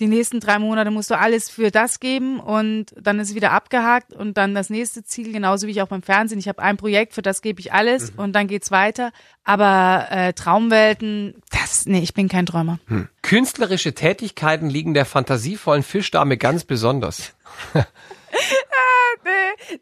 die 0.00 0.06
nächsten 0.06 0.40
drei 0.40 0.58
Monate 0.58 0.90
musst 0.90 1.10
du 1.10 1.18
alles 1.18 1.50
für 1.50 1.70
das 1.70 2.00
geben 2.00 2.40
und 2.40 2.86
dann 3.00 3.18
ist 3.18 3.30
es 3.30 3.34
wieder 3.34 3.52
abgehakt 3.52 4.12
und 4.12 4.36
dann 4.36 4.54
das 4.54 4.70
nächste 4.70 5.02
Ziel, 5.02 5.32
genauso 5.32 5.66
wie 5.66 5.72
ich 5.72 5.82
auch 5.82 5.88
beim 5.88 6.02
Fernsehen. 6.02 6.38
Ich 6.38 6.48
habe 6.48 6.62
ein 6.62 6.76
Projekt, 6.76 7.14
für 7.14 7.22
das 7.22 7.42
gebe 7.42 7.60
ich 7.60 7.72
alles 7.72 8.12
mhm. 8.12 8.18
und 8.18 8.32
dann 8.32 8.46
geht's 8.46 8.70
weiter. 8.70 9.12
Aber 9.44 10.06
äh, 10.10 10.32
Traumwelten, 10.32 11.42
das, 11.50 11.86
nee, 11.86 12.00
ich 12.00 12.14
bin 12.14 12.28
kein 12.28 12.46
Träumer. 12.46 12.78
Hm. 12.88 13.08
Künstlerische 13.22 13.94
Tätigkeiten 13.94 14.68
liegen 14.68 14.94
der 14.94 15.06
fantasievollen 15.06 15.82
Fischdame 15.82 16.36
ganz 16.36 16.64
besonders. 16.64 17.34
ah. 17.74 17.84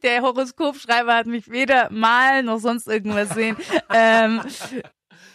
Der 0.02 0.22
Horoskopschreiber 0.22 1.14
hat 1.14 1.26
mich 1.26 1.50
weder 1.50 1.90
malen 1.90 2.46
noch 2.46 2.58
sonst 2.58 2.88
irgendwas 2.88 3.30
sehen. 3.30 3.56
ähm, 3.94 4.40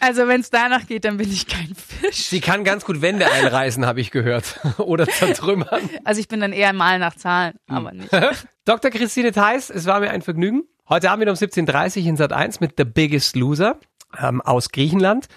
also 0.02 0.26
wenn 0.26 0.40
es 0.40 0.50
danach 0.50 0.86
geht, 0.88 1.04
dann 1.04 1.16
bin 1.16 1.30
ich 1.30 1.46
kein 1.46 1.74
Fisch. 1.76 2.26
Sie 2.26 2.40
kann 2.40 2.64
ganz 2.64 2.84
gut 2.84 3.02
Wände 3.02 3.30
einreißen, 3.30 3.86
habe 3.86 4.00
ich 4.00 4.10
gehört. 4.10 4.58
Oder 4.78 5.06
zertrümmern. 5.06 5.88
Also 6.04 6.20
ich 6.20 6.26
bin 6.26 6.40
dann 6.40 6.52
eher 6.52 6.72
mal 6.72 6.98
nach 6.98 7.14
Zahlen, 7.14 7.54
hm. 7.68 7.76
aber 7.76 7.92
nicht. 7.92 8.10
Dr. 8.64 8.90
Christine 8.90 9.30
Theis, 9.30 9.70
es 9.70 9.86
war 9.86 10.00
mir 10.00 10.10
ein 10.10 10.22
Vergnügen. 10.22 10.64
Heute 10.88 11.08
Abend 11.08 11.22
wieder 11.22 11.30
um 11.30 11.38
17.30 11.38 12.00
Uhr 12.00 12.08
in 12.08 12.16
Sat 12.16 12.32
1 12.32 12.58
mit 12.58 12.74
The 12.76 12.84
Biggest 12.84 13.36
Loser 13.36 13.78
ähm, 14.18 14.40
aus 14.40 14.70
Griechenland. 14.70 15.28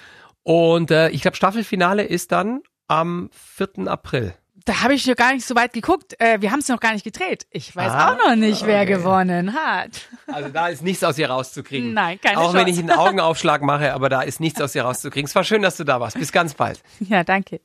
Und 0.41 0.89
äh, 0.89 1.09
ich 1.09 1.21
glaube, 1.21 1.37
Staffelfinale 1.37 2.03
ist 2.03 2.31
dann 2.31 2.61
am 2.87 3.29
4. 3.31 3.87
April 3.87 4.33
da 4.65 4.81
habe 4.81 4.95
ich 4.95 5.05
noch 5.05 5.15
gar 5.15 5.33
nicht 5.33 5.45
so 5.45 5.55
weit 5.55 5.73
geguckt. 5.73 6.19
Äh, 6.19 6.41
wir 6.41 6.51
haben 6.51 6.59
es 6.59 6.67
noch 6.67 6.79
gar 6.79 6.93
nicht 6.93 7.03
gedreht. 7.03 7.45
Ich 7.51 7.75
weiß 7.75 7.91
ah, 7.91 8.11
auch 8.11 8.17
noch 8.17 8.35
nicht, 8.35 8.63
okay. 8.63 8.71
wer 8.71 8.85
gewonnen 8.85 9.53
hat. 9.53 9.91
Also 10.27 10.49
da 10.49 10.67
ist 10.67 10.81
nichts 10.81 11.03
aus 11.03 11.17
ihr 11.19 11.29
rauszukriegen. 11.29 11.93
Nein, 11.93 12.19
keine 12.19 12.37
Auch 12.39 12.45
Chance. 12.45 12.57
wenn 12.57 12.67
ich 12.67 12.79
einen 12.79 12.91
Augenaufschlag 12.91 13.61
mache, 13.61 13.93
aber 13.93 14.09
da 14.09 14.23
ist 14.23 14.39
nichts 14.39 14.59
aus 14.59 14.73
ihr 14.73 14.83
rauszukriegen. 14.83 15.27
Es 15.27 15.35
war 15.35 15.43
schön, 15.43 15.61
dass 15.61 15.77
du 15.77 15.83
da 15.83 15.99
warst. 15.99 16.17
Bis 16.17 16.31
ganz 16.31 16.55
bald. 16.55 16.81
Ja, 16.99 17.23
danke. 17.23 17.61